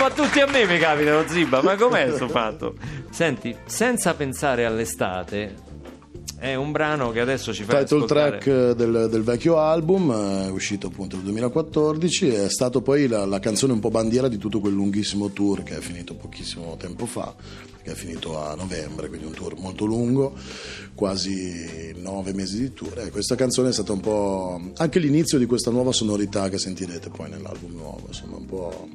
Ma 0.00 0.10
tutti 0.10 0.40
a 0.40 0.46
me 0.46 0.64
mi 0.66 0.78
capitano, 0.78 1.24
Zibba, 1.26 1.62
ma 1.62 1.74
com'è 1.74 2.10
sto 2.12 2.28
fatto? 2.28 2.74
Senti, 3.10 3.56
senza 3.64 4.14
pensare 4.14 4.66
all'estate, 4.66 5.54
è 6.38 6.54
un 6.54 6.70
brano 6.70 7.10
che 7.12 7.20
adesso 7.20 7.54
ci 7.54 7.64
fa 7.64 7.78
Title 7.78 8.04
ascoltare. 8.04 8.38
track 8.38 8.72
del, 8.72 9.08
del 9.10 9.22
vecchio 9.22 9.58
album, 9.58 10.10
eh, 10.10 10.50
uscito 10.50 10.88
appunto 10.88 11.16
nel 11.16 11.24
2014, 11.24 12.28
è 12.28 12.48
stato 12.50 12.82
poi 12.82 13.06
la, 13.06 13.24
la 13.24 13.40
canzone 13.40 13.72
un 13.72 13.80
po' 13.80 13.90
bandiera 13.90 14.28
di 14.28 14.36
tutto 14.36 14.60
quel 14.60 14.74
lunghissimo 14.74 15.30
tour 15.30 15.62
che 15.62 15.76
è 15.76 15.80
finito 15.80 16.14
pochissimo 16.14 16.76
tempo 16.76 17.06
fa, 17.06 17.34
che 17.82 17.92
è 17.92 17.94
finito 17.94 18.38
a 18.38 18.54
novembre, 18.54 19.08
quindi 19.08 19.26
un 19.26 19.32
tour 19.32 19.58
molto 19.58 19.86
lungo, 19.86 20.34
quasi 20.94 21.94
nove 21.96 22.34
mesi 22.34 22.58
di 22.60 22.72
tour. 22.74 22.98
E 22.98 23.10
questa 23.10 23.34
canzone 23.34 23.70
è 23.70 23.72
stata 23.72 23.92
un 23.92 24.00
po' 24.00 24.60
anche 24.76 24.98
l'inizio 24.98 25.38
di 25.38 25.46
questa 25.46 25.70
nuova 25.70 25.92
sonorità 25.92 26.48
che 26.50 26.58
sentirete 26.58 27.08
poi 27.08 27.30
nell'album 27.30 27.72
nuovo, 27.72 28.04
insomma 28.08 28.36
un 28.36 28.46
po'... 28.46 28.88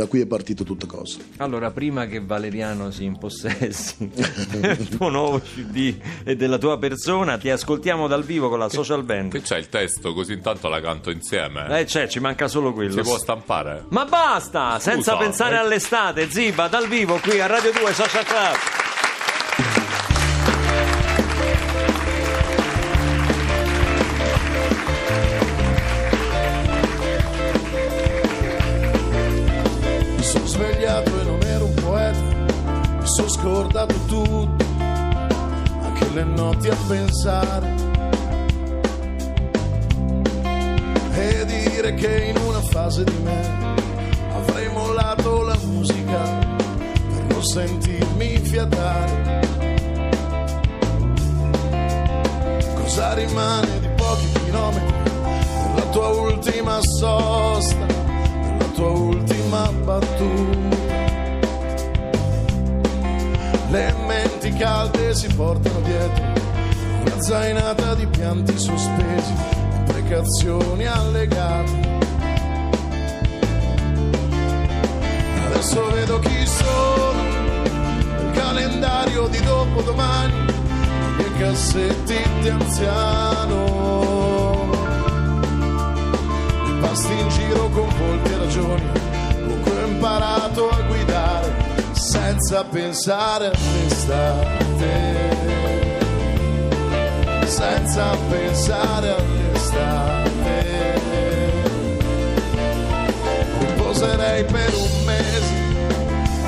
Da 0.00 0.06
qui 0.06 0.22
è 0.22 0.26
partito 0.26 0.64
tutto 0.64 0.86
cosa. 0.86 1.18
Allora, 1.36 1.72
prima 1.72 2.06
che 2.06 2.20
Valeriano 2.20 2.90
si 2.90 3.04
impossessi 3.04 4.10
del 4.58 4.88
tuo 4.88 5.10
nuovo 5.10 5.40
CD 5.40 5.94
e 6.24 6.36
della 6.36 6.56
tua 6.56 6.78
persona, 6.78 7.36
ti 7.36 7.50
ascoltiamo 7.50 8.06
dal 8.06 8.24
vivo 8.24 8.48
con 8.48 8.58
la 8.58 8.70
social 8.70 9.04
band. 9.04 9.32
Che 9.32 9.42
c'è 9.42 9.58
il 9.58 9.68
testo, 9.68 10.14
così 10.14 10.32
intanto 10.32 10.70
la 10.70 10.80
canto 10.80 11.10
insieme. 11.10 11.80
Eh, 11.80 11.84
c'è, 11.84 12.08
ci 12.08 12.18
manca 12.18 12.48
solo 12.48 12.72
quello. 12.72 12.92
Si 12.92 13.00
può 13.02 13.18
stampare? 13.18 13.84
Ma 13.90 14.06
basta, 14.06 14.78
senza 14.78 15.18
pensare 15.18 15.56
eh. 15.56 15.58
all'estate, 15.58 16.30
Ziba, 16.30 16.68
dal 16.68 16.88
vivo 16.88 17.18
qui 17.18 17.38
a 17.38 17.44
Radio 17.44 17.70
2 17.70 17.92
Social 17.92 18.24
Club. 18.24 18.89
Notti 36.50 36.68
a 36.68 36.76
pensare. 36.88 37.74
E 41.14 41.44
dire 41.44 41.94
che 41.94 42.32
in 42.34 42.36
una 42.44 42.60
fase 42.60 43.04
di 43.04 43.16
me 43.22 43.74
avrei 44.32 44.68
mollato 44.72 45.42
la 45.42 45.56
musica 45.64 46.18
per 46.18 47.24
non 47.28 47.42
sentirmi 47.44 48.38
fiatare. 48.38 49.48
Cosa 52.74 53.14
rimane 53.14 53.80
di 53.80 53.88
pochi 53.94 54.32
chilometri 54.44 55.02
per 55.04 55.74
la 55.74 55.90
tua 55.90 56.08
ultima 56.08 56.78
sosta? 56.80 57.86
per 57.86 58.56
la 58.58 58.68
tua 58.74 58.88
ultima 58.88 59.70
battuta. 59.84 60.78
Le 63.70 63.94
menti 64.04 64.52
calde 64.54 65.14
si 65.14 65.28
portano 65.32 65.80
dietro 65.82 66.39
una 67.00 67.20
zainata 67.20 67.94
di 67.94 68.06
pianti 68.06 68.58
sospesi, 68.58 69.32
imprecazioni 69.78 70.86
allegate. 70.86 71.88
Adesso 75.46 75.90
vedo 75.92 76.18
chi 76.20 76.46
sono, 76.46 77.22
il 78.18 78.30
calendario 78.32 79.26
di 79.28 79.40
dopodomani, 79.42 80.44
i 81.18 81.38
cassetti 81.38 82.16
di 82.40 82.48
anziano. 82.48 83.88
Pasti 86.80 87.12
in 87.12 87.28
giro 87.28 87.68
con 87.68 87.88
volti 87.88 88.32
e 88.32 88.36
ragioni, 88.36 88.90
dunque 89.46 89.70
ho 89.70 89.86
imparato 89.86 90.70
a 90.70 90.80
guidare 90.82 91.54
senza 91.92 92.64
pensare 92.64 93.46
all'estate. 93.46 94.59
Senza 97.90 98.16
pensare 98.28 99.16
all'estate 99.16 101.00
riposerei 103.58 104.44
per 104.44 104.72
un 104.74 105.04
mese, 105.04 105.54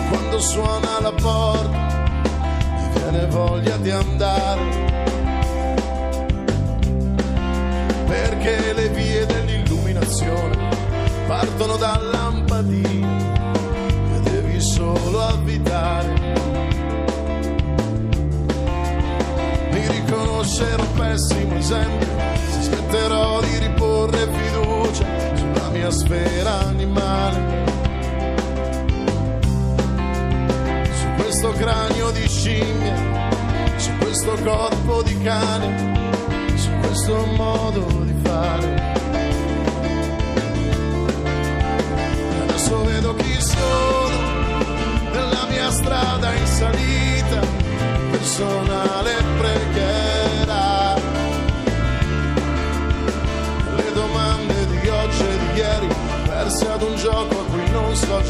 quando 0.08 0.38
suona 0.38 1.00
la 1.00 1.10
porta 1.10 2.04
mi 2.76 2.90
viene 2.94 3.26
voglia 3.26 3.76
di 3.78 3.90
andare. 3.90 4.60
Perché 8.06 8.72
le 8.74 8.88
vie 8.90 9.26
dell'illuminazione 9.26 10.68
partono 11.26 11.76
da 11.76 11.98
lampadine 11.98 13.32
che 14.12 14.30
devi 14.30 14.60
solo 14.60 15.20
avvitare. 15.20 16.11
Riconoscerò 20.42 20.84
pessimo 20.96 21.54
esempio 21.56 22.08
se 22.50 22.62
smetterò 22.62 23.40
di 23.42 23.58
riporre 23.58 24.28
fiducia 24.32 25.06
sulla 25.34 25.68
mia 25.68 25.90
sfera 25.90 26.66
animale. 26.66 27.64
Su 30.92 31.22
questo 31.22 31.52
cranio 31.52 32.10
di 32.10 32.28
scimmia, 32.28 33.30
su 33.76 33.90
questo 33.98 34.36
corpo 34.42 35.02
di 35.02 35.16
cane, 35.22 36.56
su 36.56 36.70
questo 36.80 37.24
modo 37.36 37.86
di 38.02 38.14
fare. 38.22 38.90
Adesso 42.42 42.84
vedo 42.84 43.14
chi 43.14 43.40
sono 43.40 44.30
nella 45.12 45.46
mia 45.48 45.70
strada 45.70 46.32
in 46.34 46.46
salita, 46.46 47.40
personale 48.10 48.71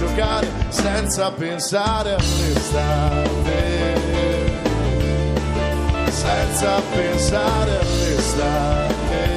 giocare 0.07 0.49
senza 0.69 1.31
pensare 1.31 2.15
all'estate. 2.15 3.61
Senza 6.11 6.81
pensare 6.95 7.79
all'estate. 7.79 9.31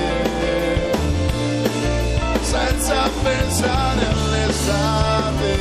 Senza 2.41 3.09
pensare 3.23 4.05
all'estate. 4.13 5.53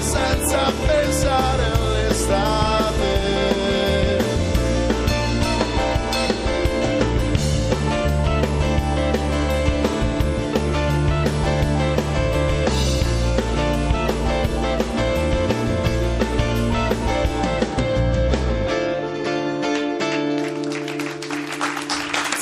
Senza 0.00 0.72
pensare 0.86 1.64
all'estate. 1.74 2.61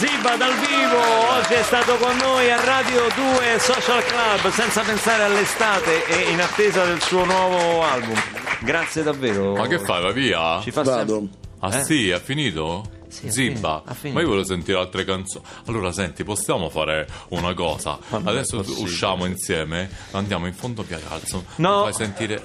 Ziba 0.01 0.37
dal 0.37 0.55
vivo, 0.55 1.29
oggi 1.37 1.53
è 1.55 1.63
stato 1.63 1.97
con 1.97 2.17
noi 2.17 2.51
a 2.51 2.63
Radio 2.65 3.01
2 3.15 3.59
Social 3.59 4.03
Club 4.05 4.51
senza 4.51 4.81
pensare 4.83 5.25
all'estate 5.25 6.07
e 6.07 6.31
in 6.31 6.41
attesa 6.41 6.85
del 6.87 7.03
suo 7.03 7.25
nuovo 7.25 7.83
album. 7.83 8.19
Grazie 8.61 9.03
davvero. 9.03 9.55
Ma 9.57 9.67
che 9.67 9.79
fai, 9.79 10.03
va 10.03 10.11
via? 10.13 10.61
Ci 10.63 10.71
fa 10.71 10.83
Vado. 10.83 11.15
sempre- 11.19 11.39
Ah 11.61 11.79
Eh? 11.79 11.85
sì, 11.85 12.09
è 12.09 12.19
finito? 12.21 12.85
Sì, 13.09 13.29
finito. 13.31 13.83
ma 14.15 14.21
io 14.21 14.27
volevo 14.29 14.45
sentire 14.45 14.79
altre 14.79 15.05
canzoni. 15.05 15.45
Allora, 15.67 15.93
senti, 15.93 16.25
possiamo 16.25 16.71
fare 16.71 17.07
una 17.29 17.53
cosa? 17.55 17.99
Adesso 18.11 18.65
usciamo 18.79 19.27
insieme, 19.27 19.91
andiamo 20.13 20.47
in 20.47 20.55
fondo 20.55 20.83
via 20.83 20.99
Calzo. 21.07 21.45
No. 21.57 21.83
Fai 21.83 21.93
sentire. 21.93 22.41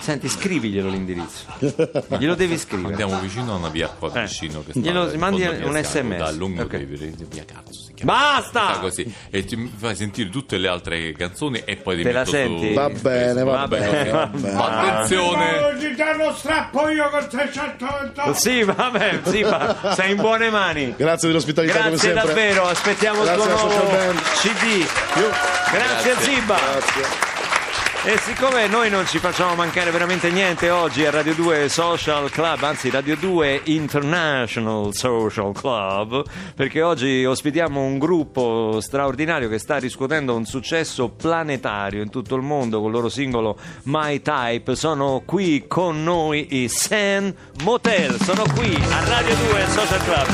Senti, 0.00 0.28
scriviglielo 0.28 0.88
l'indirizzo. 0.88 1.44
Glielo 2.18 2.34
devi 2.34 2.58
scrivere. 2.58 2.88
Andiamo 2.90 3.18
vicino 3.20 3.52
a 3.52 3.56
una 3.56 3.68
via 3.68 3.88
qua 3.88 4.10
Eh. 4.14 4.22
vicino. 4.26 4.62
Che 4.64 4.70
sta 4.72 4.80
Glielo- 4.80 5.12
mandi 5.16 5.42
un 5.44 5.80
SMS. 5.82 6.16
Da 6.18 6.30
lungo 6.32 6.62
Ok. 6.62 6.76
via- 6.84 7.10
via 7.28 7.44
Calzo 7.44 7.72
si 7.80 7.94
chiama. 7.94 8.12
Basta! 8.12 8.70
Sta 8.72 8.78
così. 8.80 9.14
E 9.30 9.44
ti 9.44 9.70
fai 9.76 9.94
sentire 9.94 10.28
tutte 10.30 10.58
le 10.58 10.68
altre 10.68 11.12
canzoni 11.12 11.62
e 11.64 11.76
poi 11.76 11.96
ti 11.96 12.02
Te 12.02 12.12
la 12.12 12.24
senti? 12.24 12.68
su. 12.68 12.74
Va 12.74 12.88
bene, 12.88 13.42
va 13.44 13.52
Va 13.56 13.68
bene. 13.68 13.90
bene, 13.90 14.10
va 14.10 14.18
va 14.18 14.26
bene. 14.38 14.90
Attenzione! 14.90 15.58
Oggi 15.58 15.94
te 15.94 16.14
lo 16.16 16.34
strappo 16.36 16.88
io 16.88 17.08
con 17.10 17.26
300 17.28 18.34
Sì, 18.34 18.62
vabbè, 18.64 19.20
Ziba, 19.24 19.94
sei 19.94 20.10
in 20.12 20.16
buone 20.16 20.50
mani. 20.50 20.94
Grazie 20.96 21.28
dell'ospitalità 21.28 21.74
come 21.78 21.90
Grazie 21.90 22.12
davvero, 22.12 22.66
aspettiamo 22.66 23.22
il 23.22 23.32
tuo 23.34 23.44
Grazie 23.44 23.66
nuovo. 23.68 24.20
CD. 24.40 24.86
Grazie, 25.70 26.16
Ziba. 26.20 26.56
Grazie. 26.58 27.31
E 28.04 28.18
siccome 28.18 28.66
noi 28.66 28.90
non 28.90 29.06
ci 29.06 29.18
facciamo 29.18 29.54
mancare 29.54 29.92
veramente 29.92 30.28
niente 30.32 30.70
oggi 30.70 31.06
a 31.06 31.12
Radio 31.12 31.34
2 31.34 31.68
Social 31.68 32.28
Club, 32.30 32.60
anzi 32.64 32.90
Radio 32.90 33.14
2 33.16 33.60
International 33.66 34.92
Social 34.92 35.52
Club, 35.52 36.24
perché 36.56 36.82
oggi 36.82 37.24
ospitiamo 37.24 37.80
un 37.80 38.00
gruppo 38.00 38.80
straordinario 38.80 39.48
che 39.48 39.58
sta 39.58 39.76
riscuotendo 39.76 40.34
un 40.34 40.44
successo 40.44 41.10
planetario 41.10 42.02
in 42.02 42.10
tutto 42.10 42.34
il 42.34 42.42
mondo 42.42 42.78
con 42.80 42.88
il 42.88 42.92
loro 42.92 43.08
singolo 43.08 43.56
My 43.84 44.20
Type, 44.20 44.74
sono 44.74 45.22
qui 45.24 45.66
con 45.68 46.02
noi 46.02 46.60
i 46.62 46.68
San 46.68 47.32
Motel, 47.62 48.20
sono 48.20 48.42
qui 48.52 48.74
a 48.90 49.04
Radio 49.04 49.36
2 49.36 49.66
Social 49.68 50.02
Club. 50.02 50.26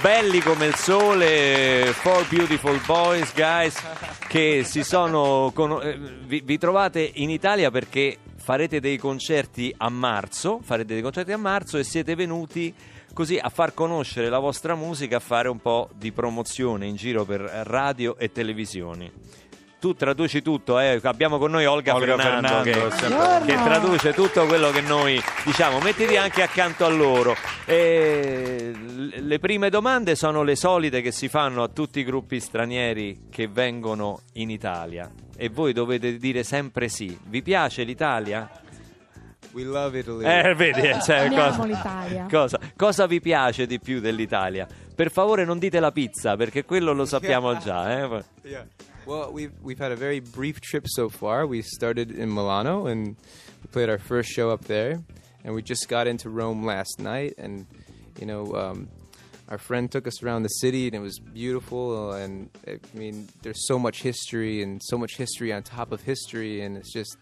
Belli 0.00 0.40
come 0.40 0.66
il 0.66 0.74
sole, 0.74 1.92
Four 1.92 2.26
Beautiful 2.28 2.80
Boys, 2.86 3.32
guys, 3.34 3.80
che 4.28 4.62
si 4.64 4.82
sono. 4.82 5.50
cono- 5.54 5.80
eh, 5.80 5.98
vi, 5.98 6.42
vi 6.44 6.58
trovate 6.58 7.10
in 7.14 7.30
Italia 7.30 7.70
perché 7.70 8.18
farete 8.36 8.80
dei 8.80 8.98
concerti 8.98 9.74
a 9.76 9.88
marzo, 9.88 10.60
farete 10.62 10.94
dei 10.94 11.02
concerti 11.02 11.32
a 11.32 11.38
marzo 11.38 11.78
e 11.78 11.84
siete 11.84 12.14
venuti 12.14 12.72
così 13.12 13.38
a 13.40 13.48
far 13.48 13.72
conoscere 13.74 14.28
la 14.28 14.38
vostra 14.38 14.74
musica, 14.74 15.16
a 15.16 15.20
fare 15.20 15.48
un 15.48 15.58
po' 15.58 15.88
di 15.94 16.12
promozione 16.12 16.86
in 16.86 16.96
giro 16.96 17.24
per 17.24 17.40
radio 17.40 18.16
e 18.18 18.30
televisioni. 18.30 19.10
Tu 19.86 19.94
traduci 19.94 20.42
tutto, 20.42 20.80
eh? 20.80 20.98
abbiamo 21.04 21.38
con 21.38 21.52
noi 21.52 21.64
Olga, 21.64 21.94
Olga 21.94 22.16
Fernando, 22.16 22.48
Fernando, 22.48 22.88
che, 22.88 22.90
sempre- 22.96 23.46
che 23.46 23.54
traduce 23.62 24.12
tutto 24.14 24.44
quello 24.46 24.72
che 24.72 24.80
noi 24.80 25.22
diciamo, 25.44 25.78
mettiti 25.78 26.16
anche 26.16 26.42
accanto 26.42 26.84
a 26.84 26.88
loro. 26.88 27.36
E 27.66 28.72
l- 28.74 29.24
le 29.24 29.38
prime 29.38 29.70
domande 29.70 30.16
sono 30.16 30.42
le 30.42 30.56
solite 30.56 31.00
che 31.02 31.12
si 31.12 31.28
fanno 31.28 31.62
a 31.62 31.68
tutti 31.68 32.00
i 32.00 32.04
gruppi 32.04 32.40
stranieri 32.40 33.26
che 33.30 33.46
vengono 33.46 34.22
in 34.32 34.50
Italia 34.50 35.08
e 35.36 35.50
voi 35.50 35.72
dovete 35.72 36.16
dire 36.16 36.42
sempre 36.42 36.88
sì. 36.88 37.16
Vi 37.22 37.40
piace 37.42 37.84
l'Italia? 37.84 38.50
We 39.52 39.62
love 39.62 40.00
Italy. 40.00 40.24
Eh, 40.24 40.54
vedi, 40.56 40.80
eh, 40.80 41.00
cioè, 41.00 41.26
Amiamo 41.26 41.44
cosa, 41.50 41.64
l'Italia. 41.64 42.26
cosa, 42.28 42.58
cosa 42.76 43.06
vi 43.06 43.20
piace 43.20 43.66
di 43.66 43.78
più 43.78 44.00
dell'Italia? 44.00 44.66
Per 44.96 45.12
favore 45.12 45.44
non 45.44 45.60
dite 45.60 45.78
la 45.78 45.92
pizza 45.92 46.34
perché 46.34 46.64
quello 46.64 46.92
lo 46.92 47.04
sappiamo 47.04 47.56
già. 47.56 48.00
Eh? 48.02 48.24
Yeah. 48.42 48.66
Well, 49.06 49.32
we've 49.32 49.52
we've 49.62 49.78
had 49.78 49.92
a 49.92 49.96
very 49.96 50.18
brief 50.18 50.60
trip 50.60 50.86
so 50.88 51.08
far. 51.08 51.46
We 51.46 51.62
started 51.62 52.10
in 52.10 52.28
Milano 52.28 52.86
and 52.86 53.14
we 53.62 53.68
played 53.70 53.88
our 53.88 53.98
first 53.98 54.28
show 54.28 54.50
up 54.50 54.64
there, 54.64 55.00
and 55.44 55.54
we 55.54 55.62
just 55.62 55.88
got 55.88 56.08
into 56.08 56.28
Rome 56.28 56.66
last 56.66 56.98
night. 56.98 57.34
And 57.38 57.66
you 58.18 58.26
know, 58.26 58.52
um, 58.56 58.88
our 59.48 59.58
friend 59.58 59.88
took 59.92 60.08
us 60.08 60.24
around 60.24 60.42
the 60.42 60.48
city, 60.48 60.88
and 60.88 60.96
it 60.96 60.98
was 60.98 61.20
beautiful. 61.20 62.14
And 62.14 62.50
I 62.66 62.80
mean, 62.94 63.28
there's 63.42 63.68
so 63.68 63.78
much 63.78 64.02
history 64.02 64.60
and 64.60 64.82
so 64.82 64.98
much 64.98 65.16
history 65.16 65.52
on 65.52 65.62
top 65.62 65.92
of 65.92 66.02
history, 66.02 66.62
and 66.62 66.76
it's 66.76 66.92
just 66.92 67.16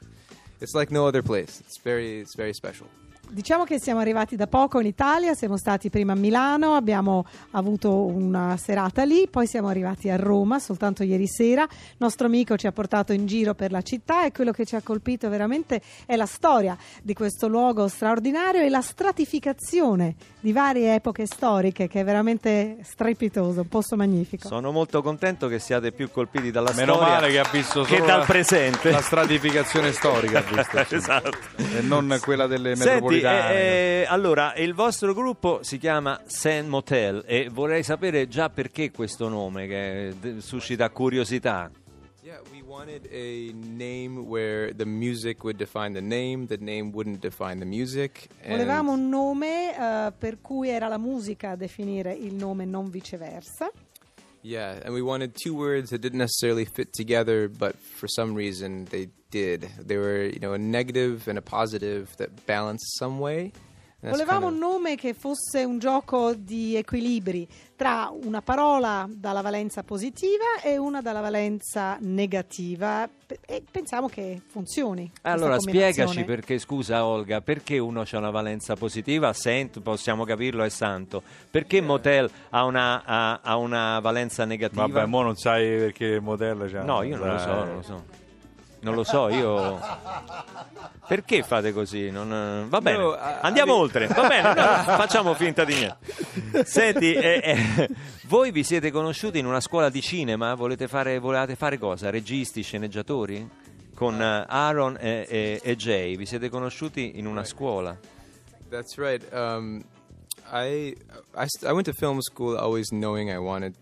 it's 0.62 0.74
like 0.74 0.90
no 0.90 1.06
other 1.06 1.22
place. 1.22 1.60
It's 1.60 1.78
very 1.82 2.18
it's 2.18 2.34
very 2.34 2.54
special. 2.54 2.86
Diciamo 3.30 3.64
che 3.64 3.80
siamo 3.80 4.00
arrivati 4.00 4.37
da 4.37 4.46
poco 4.46 4.78
in 4.78 4.87
Italia, 4.87 5.34
siamo 5.34 5.56
stati 5.56 5.90
prima 5.90 6.12
a 6.12 6.16
Milano, 6.16 6.74
abbiamo 6.74 7.24
avuto 7.50 8.04
una 8.04 8.56
serata 8.56 9.04
lì, 9.04 9.26
poi 9.28 9.46
siamo 9.46 9.68
arrivati 9.68 10.08
a 10.08 10.16
Roma 10.16 10.58
soltanto 10.58 11.02
ieri 11.02 11.26
sera. 11.26 11.62
Il 11.62 11.96
nostro 11.98 12.26
amico 12.26 12.56
ci 12.56 12.66
ha 12.66 12.72
portato 12.72 13.12
in 13.12 13.26
giro 13.26 13.54
per 13.54 13.72
la 13.72 13.82
città 13.82 14.24
e 14.24 14.32
quello 14.32 14.52
che 14.52 14.64
ci 14.64 14.76
ha 14.76 14.82
colpito 14.82 15.28
veramente 15.28 15.80
è 16.06 16.14
la 16.16 16.26
storia 16.26 16.76
di 17.02 17.12
questo 17.12 17.48
luogo 17.48 17.88
straordinario 17.88 18.62
e 18.62 18.68
la 18.68 18.80
stratificazione 18.82 20.14
di 20.40 20.52
varie 20.52 20.94
epoche 20.94 21.26
storiche 21.26 21.88
che 21.88 22.00
è 22.00 22.04
veramente 22.04 22.76
strepitoso, 22.82 23.62
un 23.62 23.68
posto 23.68 23.96
magnifico. 23.96 24.46
Sono 24.46 24.70
molto 24.70 25.02
contento 25.02 25.48
che 25.48 25.58
siate 25.58 25.90
più 25.90 26.10
colpiti 26.10 26.50
dalla 26.50 26.72
Meno 26.74 26.94
storia 26.94 27.14
male 27.14 27.30
che 27.30 27.38
ha 27.38 27.48
visto 27.50 27.82
che 27.82 28.00
dal 28.00 28.24
presente. 28.26 28.90
la 28.90 29.00
stratificazione 29.00 29.92
storica, 29.92 30.40
visto, 30.42 30.84
sì. 30.87 30.94
esatto. 30.94 31.30
e 31.56 31.80
non 31.80 32.18
quella 32.20 32.46
delle 32.46 32.76
Senti, 32.76 33.13
metropolitane. 33.14 33.55
eh, 33.55 34.00
eh, 34.00 34.07
allora, 34.09 34.55
il 34.57 34.74
vostro 34.74 35.14
gruppo 35.14 35.61
si 35.62 35.79
chiama 35.79 36.20
Sand 36.27 36.68
Motel 36.68 37.22
e 37.27 37.48
vorrei 37.50 37.83
sapere 37.83 38.29
già 38.29 38.50
perché 38.50 38.90
questo 38.90 39.29
nome 39.29 39.66
che 39.66 40.09
eh, 40.09 40.40
suscita 40.40 40.90
curiosità. 40.90 41.70
Yeah, 42.22 42.40
we 42.50 42.62
wanted 42.62 43.07
a 43.12 43.53
name 43.53 44.18
where 44.27 44.74
the 44.74 44.87
music 44.87 45.42
would 45.44 45.59
define 45.59 45.92
the 45.92 46.00
name, 46.00 46.46
the 46.46 46.57
name 46.59 46.90
wouldn't 46.92 47.20
define 47.20 47.59
the 47.59 47.66
music. 47.66 48.29
Volevamo 48.46 48.92
un 48.92 49.09
nome 49.11 49.77
eh, 49.77 50.12
per 50.16 50.40
cui 50.40 50.70
era 50.70 50.88
la 50.88 50.96
musica 50.96 51.50
a 51.50 51.57
definire 51.57 52.14
il 52.14 52.35
nome, 52.35 52.64
non 52.64 52.88
viceversa. 52.88 53.70
Yeah, 54.40 54.79
and 54.85 54.92
we 54.92 55.00
wanted 55.00 55.35
two 55.35 55.55
words 55.55 55.88
that 55.90 56.00
didn't 56.00 56.18
necessarily 56.18 56.66
fit 56.66 56.92
together, 56.92 57.48
but 57.48 57.77
for 57.79 58.09
some 58.09 58.35
reason 58.35 58.85
they 58.90 59.09
did. 59.34 59.68
They 59.84 59.96
were, 59.96 60.26
you 60.26 60.38
know, 60.38 60.52
a 60.52 60.58
negative 60.58 61.26
and 61.26 61.38
a 61.38 61.42
positive 61.42 62.14
that 62.18 62.46
balanced 62.46 62.96
some 62.96 63.18
way. 63.18 63.50
Volevamo 64.00 64.48
un 64.48 64.58
nome 64.58 64.96
che 64.96 65.14
fosse 65.14 65.64
un 65.64 65.78
gioco 65.78 66.34
di 66.34 66.76
equilibri 66.76 67.48
tra 67.74 68.12
una 68.12 68.42
parola 68.42 69.08
dalla 69.08 69.40
valenza 69.40 69.82
positiva 69.82 70.60
e 70.62 70.76
una 70.76 71.00
dalla 71.00 71.20
valenza 71.20 71.96
negativa 72.00 73.08
e 73.46 73.62
pensiamo 73.68 74.08
che 74.08 74.42
funzioni. 74.46 75.10
Allora, 75.22 75.58
spiegaci 75.58 76.22
perché, 76.24 76.58
scusa 76.58 77.06
Olga, 77.06 77.40
perché 77.40 77.78
uno 77.78 78.02
c'ha 78.04 78.18
una 78.18 78.30
valenza 78.30 78.76
positiva, 78.76 79.32
Saint, 79.32 79.80
possiamo 79.80 80.24
capirlo, 80.24 80.64
è 80.64 80.68
santo. 80.68 81.22
Perché 81.50 81.80
Motel 81.80 82.30
ha 82.50 82.64
una, 82.64 83.04
ha, 83.06 83.40
ha 83.42 83.56
una 83.56 84.00
valenza 84.00 84.44
negativa? 84.44 84.86
Vabbè, 84.86 85.06
mo 85.06 85.22
non 85.22 85.36
sai 85.36 85.78
perché 85.78 86.20
modello 86.20 86.66
c'ha. 86.66 86.82
No, 86.82 87.02
io 87.02 87.16
non 87.16 87.28
lo 87.28 87.38
so, 87.38 87.46
Dai. 87.46 87.64
non 87.64 87.74
lo 87.76 87.82
so. 87.82 88.22
Non 88.84 88.94
lo 88.94 89.02
so, 89.02 89.28
io. 89.28 89.80
Perché 91.08 91.42
fate 91.42 91.72
così? 91.72 92.10
Non- 92.10 92.66
Va 92.68 92.80
bene, 92.80 92.98
No, 92.98 93.12
a- 93.12 93.40
andiamo 93.40 93.72
a- 93.72 93.76
oltre. 93.76 94.06
Va 94.06 94.26
bene, 94.28 94.48
no, 94.54 94.62
facciamo 94.96 95.34
finta 95.34 95.64
di 95.64 95.74
niente. 95.74 96.64
Senti, 96.64 97.12
eh, 97.14 97.40
eh, 97.44 97.88
voi 98.26 98.50
vi 98.52 98.62
siete 98.62 98.90
conosciuti 98.90 99.38
in 99.38 99.46
una 99.46 99.60
scuola 99.60 99.88
di 99.90 100.00
cinema? 100.00 100.54
Volete 100.54 100.86
fare, 100.88 101.18
volevate 101.18 101.56
fare 101.56 101.78
cosa? 101.78 102.10
Registi, 102.10 102.62
sceneggiatori? 102.62 103.48
Con 103.94 104.20
eh, 104.20 104.44
Aaron 104.48 104.96
e, 105.00 105.26
e- 105.28 105.60
e 105.62 105.76
Jay, 105.76 106.16
vi 106.16 106.26
siete 106.26 106.48
conosciuti 106.48 107.12
in 107.18 107.26
una 107.26 107.44
scuola? 107.44 107.96
That's 108.70 108.96
right. 108.96 109.22
Um, 109.32 109.82
I, 110.52 110.94
I 111.36 111.46
st- 111.46 111.64
I 111.68 111.72
went 111.72 111.84
to 111.86 111.92
film 111.92 112.20
school 112.20 112.56
always 112.56 112.88
knowing 112.88 113.30
I 113.30 113.36
wanted 113.38 113.74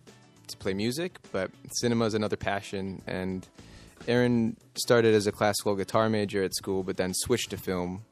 to 0.49 0.57
play 0.59 0.75
music, 0.75 1.19
but 1.33 1.51
cinema 1.81 2.07
is 2.07 2.15
another 2.15 2.37
passion. 2.37 3.01
And 3.07 3.47
Aaron 4.07 4.57
started 4.75 5.15
as 5.15 5.27
a 5.27 5.33
classical 5.33 5.75
guitar 5.75 6.09
major 6.09 6.43
at 6.43 6.55
school, 6.55 6.83
but 6.83 6.97
then 6.97 7.13
switched 7.15 7.51
to 7.51 7.57
film. 7.57 8.05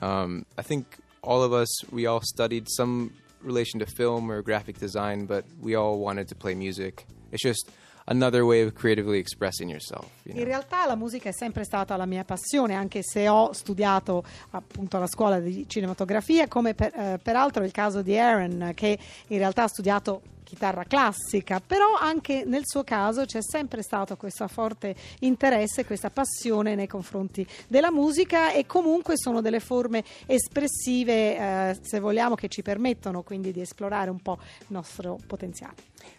Um, 0.00 0.44
I 0.58 0.62
think 0.62 0.98
all 1.22 1.42
of 1.42 1.52
us, 1.52 1.68
we 1.90 2.06
all 2.06 2.20
studied 2.22 2.68
some 2.68 3.12
relation 3.42 3.80
to 3.80 3.86
film 3.86 4.30
or 4.30 4.42
graphic 4.42 4.78
design, 4.78 5.26
but 5.26 5.44
we 5.60 5.74
all 5.74 5.98
wanted 5.98 6.28
to 6.28 6.34
play 6.34 6.54
music. 6.54 7.06
It's 7.32 7.42
just 7.42 7.70
another 8.06 8.44
way 8.44 8.62
of 8.62 8.74
creatively 8.74 9.18
expressing 9.18 9.68
yourself. 9.68 10.10
You 10.24 10.34
know? 10.34 10.40
In 10.40 10.46
realtà 10.46 10.86
la 10.86 10.96
musica 10.96 11.30
è 11.30 11.32
sempre 11.32 11.64
stata 11.64 11.96
la 11.96 12.06
mia 12.06 12.24
passione, 12.24 12.74
anche 12.74 13.02
se 13.02 13.28
ho 13.28 13.52
studiato 13.52 14.22
appunto 14.50 14.96
alla 14.96 15.06
scuola 15.06 15.40
di 15.40 15.66
cinematografia, 15.68 16.48
come 16.48 16.74
per- 16.74 16.94
eh, 16.94 17.18
peraltro 17.22 17.62
è 17.62 17.66
il 17.66 17.72
caso 17.72 18.02
di 18.02 18.18
Aaron, 18.18 18.72
che 18.74 18.98
in 19.28 19.38
realtà 19.38 19.64
ha 19.64 19.68
studiato 19.68 20.22
chitarra 20.54 20.84
classica, 20.84 21.60
però 21.60 21.96
anche 21.98 22.44
nel 22.46 22.62
suo 22.64 22.84
caso 22.84 23.24
c'è 23.24 23.42
sempre 23.42 23.82
stato 23.82 24.16
questo 24.16 24.46
forte 24.46 24.94
interesse, 25.20 25.84
questa 25.84 26.10
passione 26.10 26.76
nei 26.76 26.86
confronti 26.86 27.44
della 27.66 27.90
musica 27.90 28.52
e 28.52 28.64
comunque 28.66 29.14
sono 29.16 29.40
delle 29.40 29.58
forme 29.58 30.04
espressive, 30.26 31.36
eh, 31.36 31.78
se 31.82 31.98
vogliamo, 31.98 32.36
che 32.36 32.46
ci 32.48 32.62
permettono 32.62 33.22
quindi 33.22 33.50
di 33.50 33.60
esplorare 33.60 34.10
un 34.10 34.20
po' 34.20 34.38
il 34.60 34.66
nostro 34.68 35.18
potenziale. 35.26 35.74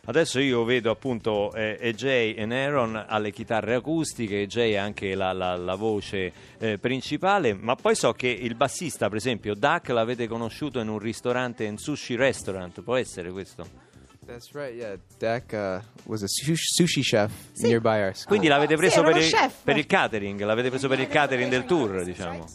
Adesso 0.06 0.39
io 0.39 0.63
vedo 0.65 0.91
appunto 0.91 1.54
eh, 1.54 1.78
EJ 1.80 2.04
e 2.04 2.45
Aaron 2.50 3.06
alle 3.08 3.32
chitarre 3.32 3.76
acustiche, 3.76 4.41
EJ 4.41 4.76
ha 4.76 4.84
anche 4.84 5.15
la, 5.15 5.32
la- 5.32 5.56
la 5.56 5.76
voce 5.76 6.32
eh, 6.58 6.78
principale, 6.78 7.54
ma 7.54 7.76
poi 7.76 7.95
so 7.95 8.12
che 8.12 8.28
il 8.28 8.56
bassista, 8.56 9.08
per 9.08 9.17
esempio, 9.17 9.56
Duck 9.56 9.89
l'avete 9.89 10.28
conosciuto 10.28 10.80
in 10.80 10.89
un 10.89 11.00
ristorante, 11.00 11.63
in 11.63 11.78
sushi 11.78 12.15
restaurant, 12.15 12.82
può 12.82 12.95
essere 12.95 13.32
questo? 13.32 13.85
That's 14.25 14.53
right. 14.53 14.73
Yeah, 14.73 14.95
Dak 15.19 15.53
uh, 15.53 15.81
was 16.05 16.23
a 16.23 16.27
sushi, 16.27 17.01
chef 17.03 17.31
Sì. 17.53 17.67
nearby 17.67 18.01
our 18.01 18.13
school. 18.15 18.27
Quindi 18.27 18.47
l'avete 18.47 18.73
Sì, 18.73 18.79
preso 18.79 18.99
era 19.01 19.11
per, 19.11 19.21
il, 19.21 19.51
per 19.63 19.77
il 19.77 19.85
catering, 19.85 20.41
l'avete 20.43 20.69
preso 20.69 20.88
per 20.88 20.99
il 20.99 21.07
catering 21.07 21.49
del 21.49 21.65
tour, 21.65 22.03
diciamo. 22.03 22.45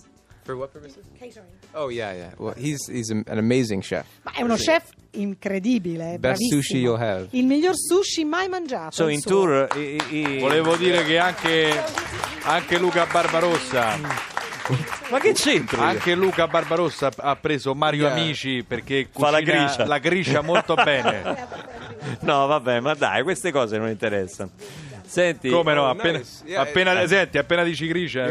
For 0.42 0.56
what 0.56 0.70
purposes? 0.72 1.04
Oh 1.72 1.90
yeah, 1.90 2.12
yeah. 2.12 2.32
Well, 2.38 2.54
he's 2.56 2.88
he's 2.88 3.10
an 3.10 3.22
amazing 3.38 3.82
chef. 3.82 4.04
Ma 4.22 4.32
è 4.32 4.42
uno 4.42 4.56
chef 4.56 4.88
incredibile, 5.12 6.18
Best 6.18 6.38
bravissimo. 6.40 6.60
sushi 6.60 6.76
you'll 6.78 7.00
have. 7.00 7.28
Il 7.30 7.46
miglior 7.46 7.74
sushi 7.76 8.24
mai 8.24 8.48
mangiato. 8.48 8.90
So 8.90 9.06
in 9.08 9.20
suo. 9.20 9.30
tour 9.30 9.68
i- 9.76 10.00
i- 10.10 10.36
i- 10.36 10.38
Volevo 10.40 10.74
dire 10.76 11.04
che 11.04 11.18
anche, 11.18 11.70
anche 12.42 12.78
Luca 12.78 13.06
Barbarossa, 13.06 13.96
Ma 15.10 15.18
che 15.18 15.32
c'entro? 15.32 15.78
io? 15.78 15.82
anche 15.84 16.14
Luca 16.14 16.46
Barbarossa 16.46 17.10
ha 17.16 17.36
preso 17.36 17.74
Mario 17.74 18.06
Yeah. 18.06 18.12
Amici 18.12 18.64
perché 18.66 19.08
Fa 19.12 19.30
la 19.30 19.40
gricia. 19.40 19.86
la 19.86 19.98
gricia 19.98 20.40
molto 20.42 20.74
bene. 20.74 21.78
No, 22.20 22.46
vabbè, 22.46 22.80
ma 22.80 22.94
dai, 22.94 23.22
queste 23.22 23.52
cose 23.52 23.76
non 23.76 23.88
interessano. 23.88 24.50
Senti, 25.10 25.48
Come 25.50 25.74
no? 25.74 25.82
Oh, 25.82 25.88
Appena, 25.88 26.18
nice. 26.18 26.44
Yeah, 26.44 26.60
appena, 26.60 27.00
eh, 27.00 27.08
senti, 27.08 27.36
appena 27.38 27.64
dici 27.64 27.88
gricia. 27.88 28.26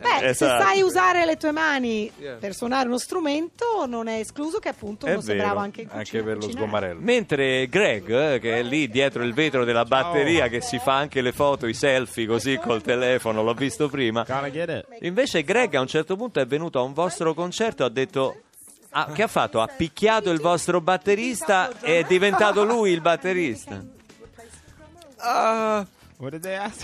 Beh, 0.00 0.18
se 0.20 0.26
Esatto. 0.28 0.62
sai 0.62 0.80
usare 0.80 1.26
le 1.26 1.36
tue 1.36 1.50
mani 1.52 2.10
Yeah. 2.18 2.36
per 2.36 2.54
suonare 2.54 2.86
uno 2.88 2.96
strumento, 2.98 3.84
non 3.86 4.06
è 4.08 4.18
escluso 4.20 4.58
che 4.58 4.70
appunto 4.70 5.04
È 5.04 5.12
uno 5.12 5.20
sia 5.20 5.34
vero, 5.34 5.44
bravo 5.46 5.60
anche 5.60 5.82
in 5.82 5.86
cucina. 5.88 6.02
Anche 6.02 6.22
per 6.22 6.34
lo 6.36 6.40
cucinare. 6.46 6.58
sgomarello. 6.66 7.00
Mentre 7.02 7.68
Greg, 7.68 8.10
eh, 8.10 8.38
che 8.38 8.58
è 8.58 8.62
lì 8.62 8.88
dietro 8.88 9.22
il 9.22 9.34
vetro 9.34 9.64
della 9.64 9.84
batteria, 9.84 10.48
che 10.48 10.62
si 10.62 10.78
fa 10.78 10.96
anche 10.96 11.20
le 11.20 11.32
foto, 11.32 11.66
i 11.66 11.74
selfie 11.74 12.26
così 12.26 12.56
col 12.56 12.80
telefono, 12.82 13.42
l'ho 13.42 13.54
visto 13.54 13.88
prima. 13.90 14.24
Invece 15.00 15.42
Greg 15.42 15.74
a 15.74 15.80
un 15.80 15.86
certo 15.88 16.16
punto 16.16 16.40
è 16.40 16.46
venuto 16.46 16.78
a 16.78 16.82
un 16.82 16.94
vostro 16.94 17.34
concerto 17.34 17.82
e 17.82 17.86
ha 17.86 17.90
detto... 17.90 18.40
ah, 18.90 19.10
che 19.12 19.22
ha 19.22 19.28
fatto? 19.28 19.60
Ha 19.60 19.66
picchiato 19.66 20.30
il 20.30 20.40
vostro 20.40 20.80
batterista 20.80 21.70
e 21.82 21.98
è 22.00 22.04
diventato 22.04 22.64
lui 22.64 22.92
il 22.92 23.00
batterista. 23.02 23.82
Uh, 25.22 25.84
what 26.18 26.30
did 26.30 26.42
they 26.42 26.54
ask? 26.54 26.80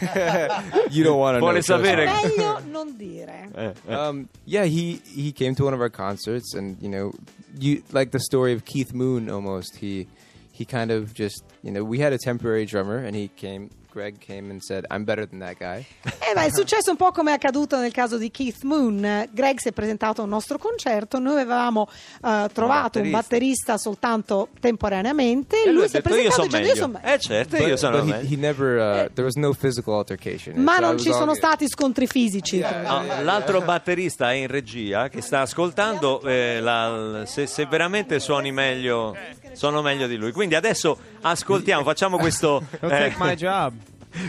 you 0.90 1.02
don't 1.04 1.18
want 1.18 1.36
to 1.36 1.40
know. 1.40 1.46
Vuole 1.46 1.64
trust 1.64 1.82
me. 1.82 1.88
sapere- 1.90 2.06
Meglio 2.06 2.58
non 2.72 2.96
dire. 2.96 3.48
Eh, 3.54 3.72
eh. 3.88 3.94
Um, 3.94 4.28
yeah, 4.44 4.64
he 4.64 5.00
he 5.06 5.32
came 5.32 5.54
to 5.56 5.64
one 5.64 5.74
of 5.74 5.80
our 5.80 5.88
concerts, 5.90 6.54
and 6.54 6.76
you 6.80 6.88
know, 6.88 7.12
you 7.58 7.82
like 7.92 8.10
the 8.12 8.20
story 8.20 8.52
of 8.52 8.64
Keith 8.64 8.92
Moon 8.94 9.28
almost. 9.30 9.76
He 9.76 10.06
he 10.52 10.64
kind 10.64 10.90
of 10.90 11.14
just 11.14 11.42
you 11.62 11.70
know 11.72 11.82
we 11.84 11.98
had 11.98 12.12
a 12.12 12.18
temporary 12.18 12.64
drummer, 12.66 12.98
and 12.98 13.16
he 13.16 13.28
came. 13.28 13.70
Greg 13.96 14.18
came 14.18 14.50
and 14.50 14.60
said, 14.60 14.84
"I'm 14.90 15.04
better 15.04 15.26
than 15.26 15.38
that 15.38 15.56
guy." 15.56 15.82
Eh, 16.04 16.34
beh, 16.34 16.44
è 16.44 16.50
successo 16.50 16.90
un 16.90 16.96
po' 16.96 17.12
come 17.12 17.30
è 17.30 17.34
accaduto 17.34 17.78
nel 17.78 17.92
caso 17.92 18.18
di 18.18 18.30
Keith 18.30 18.62
Moon. 18.64 19.02
Eh, 19.02 19.28
Greg 19.32 19.58
si 19.58 19.68
è 19.68 19.72
presentato 19.72 20.20
a 20.20 20.24
un 20.24 20.30
nostro 20.30 20.58
concerto, 20.58 21.18
noi 21.18 21.40
avevamo 21.40 21.88
eh, 22.22 22.48
trovato 22.52 22.98
un 23.00 23.10
batterista. 23.10 23.16
batterista 23.16 23.78
soltanto 23.78 24.48
temporaneamente 24.60 25.56
E 25.62 25.68
e 25.68 25.72
lui 25.72 25.80
lui 25.80 25.88
si 25.88 25.96
è 25.96 26.00
detto 26.02 26.14
io 26.14 26.28
presentato 26.28 26.34
sono 26.34 26.46
dicendo 26.46 26.68
io 26.68 26.74
sono 26.74 26.92
meglio. 27.00 27.14
Eh 27.14 27.18
certo, 27.18 27.56
io 27.56 27.68
But, 27.68 27.74
sono 27.78 27.96
but 28.02 28.06
he, 28.06 28.12
meglio. 28.12 28.28
he 28.34 28.36
never. 28.36 28.76
Uh, 28.76 29.12
there 29.14 29.24
was 29.24 29.34
no 29.36 29.52
physical 29.54 29.94
altercation. 29.94 30.56
Ma 30.62 30.74
So 30.74 30.80
non 30.80 30.92
was 30.94 31.02
ci 31.02 31.12
sono 31.12 31.34
stati 31.34 31.68
scontri 31.68 32.06
fisici. 32.06 32.58
No, 32.58 33.02
l'altro 33.22 33.62
batterista 33.62 34.30
è 34.30 34.34
in 34.34 34.48
regia 34.48 35.08
che 35.08 35.22
sta 35.22 35.40
ascoltando 35.40 36.20
eh, 36.22 36.60
la- 36.60 37.22
se, 37.24 37.46
se 37.46 37.64
veramente 37.66 38.20
suoni 38.20 38.52
meglio 38.52 39.16
sono 39.52 39.80
meglio 39.80 40.06
di 40.06 40.16
lui 40.16 40.32
quindi 40.32 40.54
adesso 40.54 40.98
ascoltiamo 41.22 41.82
facciamo 41.82 42.18
questo 42.18 42.62
eh, 42.80 43.14
job. 43.36 43.72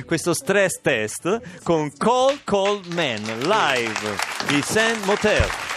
Questo 0.06 0.34
stress 0.34 0.80
test 0.82 1.62
con 1.64 1.92
Cold 1.98 2.40
Cold 2.44 2.86
Man 2.94 3.22
live 3.42 4.16
di 4.48 4.62
Sand 4.62 5.04
Motel 5.06 5.77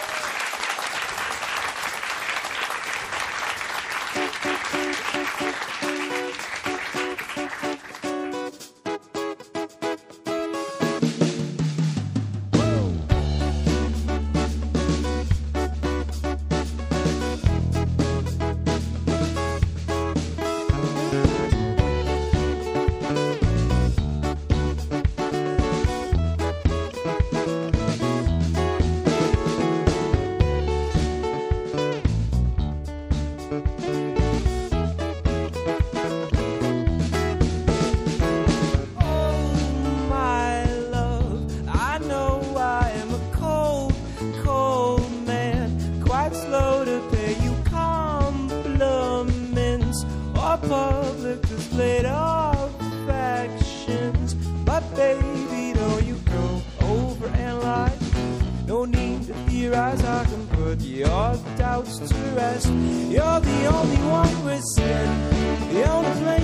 to 62.08 62.14
rest. 62.34 62.66
You're 62.66 63.40
the 63.40 63.66
only 63.66 63.96
one 63.96 64.44
we're 64.44 64.60
seeing, 64.74 65.28
the 65.72 65.90
only 65.90 66.10
place 66.22 66.39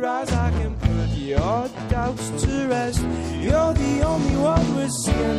to 0.00 0.06
theorize. 0.06 0.32
I 0.32 0.50
can 0.50 0.74
put 0.76 1.18
your 1.18 1.68
doubts 1.88 2.30
to 2.42 2.66
rest. 2.68 3.02
You're 3.40 3.74
the 3.74 4.02
only 4.04 4.36
one 4.36 4.76
we're 4.76 4.88
seeing, 4.88 5.38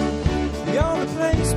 the 0.66 0.86
only 0.86 1.08
place 1.08 1.54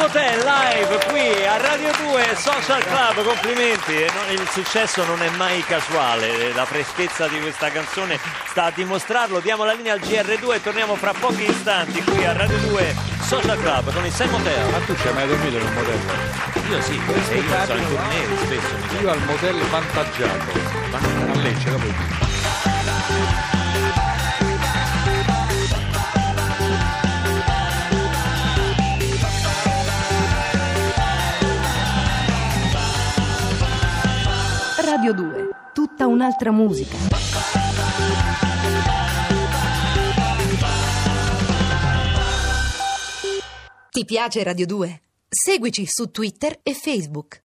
Hotel 0.00 0.44
live 0.44 1.06
qui 1.08 1.46
a 1.46 1.56
Radio 1.56 1.90
2 2.04 2.36
Social 2.36 2.82
Club, 2.84 3.24
complimenti, 3.24 3.92
il 4.30 4.48
successo 4.50 5.04
non 5.04 5.22
è 5.22 5.30
mai 5.30 5.62
casuale, 5.62 6.52
la 6.52 6.64
freschezza 6.64 7.26
di 7.28 7.40
questa 7.40 7.70
canzone 7.70 8.18
sta 8.48 8.64
a 8.64 8.70
dimostrarlo, 8.70 9.40
diamo 9.40 9.64
la 9.64 9.72
linea 9.72 9.94
al 9.94 10.00
GR2 10.00 10.54
e 10.54 10.62
torniamo 10.62 10.96
fra 10.96 11.12
pochi 11.12 11.48
istanti 11.48 12.02
qui 12.02 12.24
a 12.24 12.32
Radio 12.32 12.58
2 12.58 12.94
Social 13.22 13.58
Club 13.58 13.92
con 13.92 14.04
il 14.04 14.12
Sam 14.12 14.34
Hotel. 14.34 14.70
Ma 14.70 14.78
tu 14.78 14.94
ci 14.96 15.06
hai 15.08 15.14
mai 15.14 15.26
dormito 15.26 15.56
in 15.56 15.62
un 15.62 15.72
motello? 15.72 16.12
Io 16.68 16.82
sì, 16.82 17.00
e 17.30 17.38
io 17.38 17.64
sono 17.64 17.78
in 17.78 17.88
tournée 17.88 18.26
spesso 18.44 18.74
mi 18.76 19.00
Io 19.00 19.10
al 19.10 19.20
motel 19.24 19.56
vantaggiato. 19.70 20.52
A 20.92 21.38
Lecce, 21.38 21.70
capito? 21.70 23.55
Radio 35.06 35.24
2, 35.24 35.48
tutta 35.72 36.08
un'altra 36.08 36.50
musica. 36.50 36.96
Ti 43.88 44.04
piace 44.04 44.42
Radio 44.42 44.66
2? 44.66 45.00
Seguici 45.28 45.86
su 45.86 46.10
Twitter 46.10 46.58
e 46.64 46.74
Facebook. 46.74 47.34